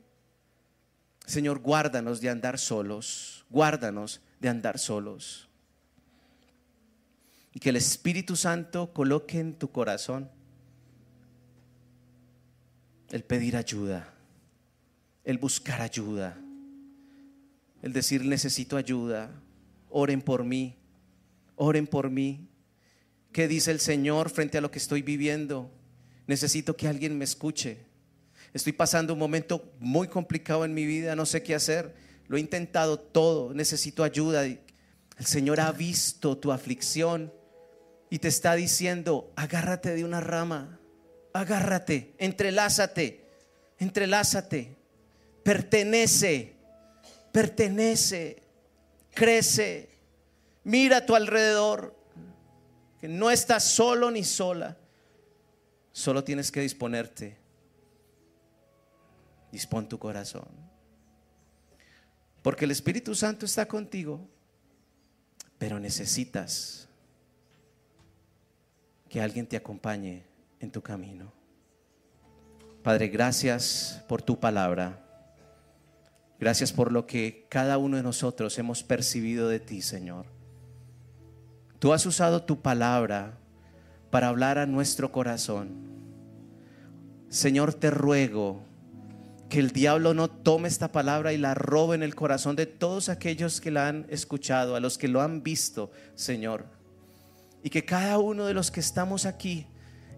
[1.28, 5.46] Señor, guárdanos de andar solos, guárdanos de andar solos.
[7.52, 10.30] Y que el Espíritu Santo coloque en tu corazón
[13.10, 14.10] el pedir ayuda,
[15.22, 16.38] el buscar ayuda,
[17.82, 19.30] el decir necesito ayuda,
[19.90, 20.76] oren por mí,
[21.56, 22.48] oren por mí.
[23.32, 25.70] ¿Qué dice el Señor frente a lo que estoy viviendo?
[26.26, 27.87] Necesito que alguien me escuche.
[28.54, 31.94] Estoy pasando un momento muy complicado en mi vida, no sé qué hacer.
[32.26, 34.44] Lo he intentado todo, necesito ayuda.
[34.44, 37.32] El Señor ha visto tu aflicción
[38.10, 40.80] y te está diciendo, agárrate de una rama,
[41.32, 43.24] agárrate, entrelázate,
[43.78, 44.76] entrelázate,
[45.42, 46.56] pertenece,
[47.32, 48.42] pertenece,
[49.12, 49.90] crece,
[50.64, 51.96] mira a tu alrededor,
[53.00, 54.76] que no estás solo ni sola,
[55.92, 57.36] solo tienes que disponerte,
[59.52, 60.48] dispón tu corazón,
[62.42, 64.26] porque el Espíritu Santo está contigo,
[65.58, 66.88] pero necesitas
[69.08, 70.24] que alguien te acompañe
[70.60, 71.32] en tu camino.
[72.82, 75.04] Padre, gracias por tu palabra.
[76.38, 80.26] Gracias por lo que cada uno de nosotros hemos percibido de ti, Señor.
[81.80, 83.38] Tú has usado tu palabra
[84.10, 85.68] para hablar a nuestro corazón.
[87.28, 88.62] Señor, te ruego
[89.48, 93.08] que el diablo no tome esta palabra y la robe en el corazón de todos
[93.08, 96.66] aquellos que la han escuchado, a los que lo han visto, Señor.
[97.62, 99.66] Y que cada uno de los que estamos aquí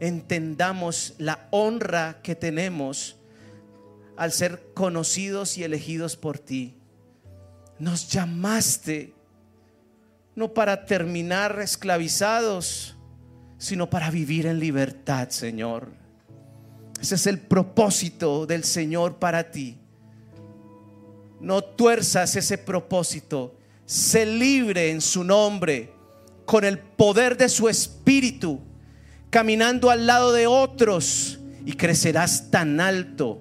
[0.01, 3.17] entendamos la honra que tenemos
[4.17, 6.75] al ser conocidos y elegidos por ti.
[7.79, 9.15] Nos llamaste
[10.35, 12.97] no para terminar esclavizados,
[13.59, 16.00] sino para vivir en libertad, Señor.
[17.01, 19.79] Ese es el propósito del Señor para ti.
[21.41, 23.57] No tuerzas ese propósito.
[23.87, 25.93] Sé libre en su nombre,
[26.45, 28.61] con el poder de su espíritu
[29.31, 33.41] caminando al lado de otros y crecerás tan alto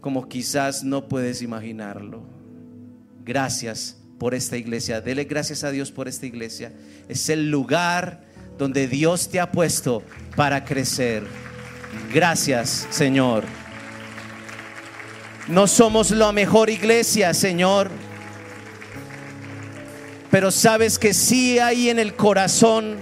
[0.00, 2.22] como quizás no puedes imaginarlo.
[3.24, 5.00] Gracias por esta iglesia.
[5.00, 6.72] Dele gracias a Dios por esta iglesia.
[7.08, 8.22] Es el lugar
[8.58, 10.02] donde Dios te ha puesto
[10.36, 11.24] para crecer.
[12.12, 13.44] Gracias, Señor.
[15.48, 17.90] No somos la mejor iglesia, Señor.
[20.30, 22.96] Pero sabes que sí hay en el corazón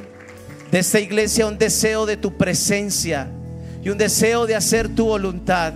[0.70, 3.28] de esta iglesia un deseo de tu presencia
[3.82, 5.72] y un deseo de hacer tu voluntad.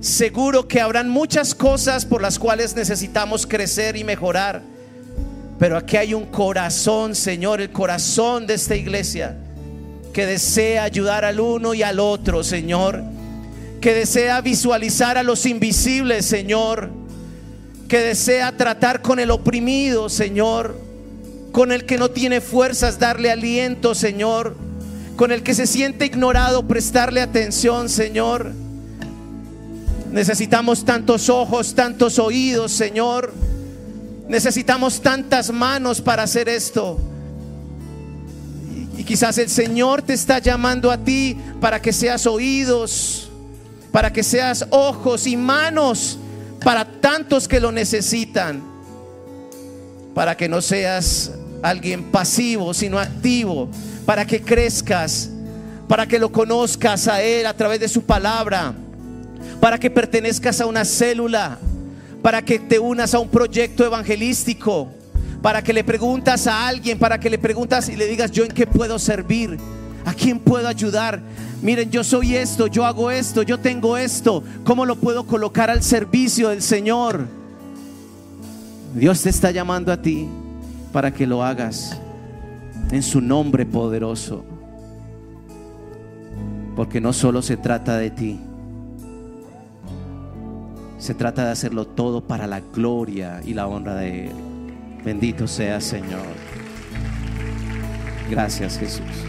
[0.00, 4.62] Seguro que habrán muchas cosas por las cuales necesitamos crecer y mejorar.
[5.58, 9.36] Pero aquí hay un corazón, Señor, el corazón de esta iglesia,
[10.16, 13.02] que desea ayudar al uno y al otro, Señor.
[13.82, 16.88] Que desea visualizar a los invisibles, Señor.
[17.86, 20.86] Que desea tratar con el oprimido, Señor
[21.52, 24.56] con el que no tiene fuerzas, darle aliento, Señor.
[25.16, 28.52] Con el que se siente ignorado, prestarle atención, Señor.
[30.12, 33.34] Necesitamos tantos ojos, tantos oídos, Señor.
[34.28, 37.00] Necesitamos tantas manos para hacer esto.
[39.06, 43.30] Quizás el Señor te está llamando a ti para que seas oídos,
[43.92, 46.18] para que seas ojos y manos
[46.66, 48.60] para tantos que lo necesitan,
[50.14, 51.30] para que no seas
[51.62, 53.68] alguien pasivo, sino activo,
[54.04, 55.30] para que crezcas,
[55.86, 58.74] para que lo conozcas a Él a través de su palabra,
[59.60, 61.58] para que pertenezcas a una célula,
[62.20, 64.88] para que te unas a un proyecto evangelístico,
[65.46, 68.50] para que le preguntas a alguien, para que le preguntas y le digas, yo en
[68.50, 69.56] qué puedo servir,
[70.04, 71.22] a quién puedo ayudar.
[71.62, 75.84] Miren, yo soy esto, yo hago esto, yo tengo esto, ¿cómo lo puedo colocar al
[75.84, 77.28] servicio del Señor?
[78.92, 80.26] Dios te está llamando a ti
[80.92, 81.96] para que lo hagas
[82.90, 84.44] en su nombre poderoso.
[86.74, 88.40] Porque no solo se trata de ti,
[90.98, 94.45] se trata de hacerlo todo para la gloria y la honra de Él.
[95.06, 96.26] Bendito sea Señor.
[98.28, 99.25] Gracias Jesús.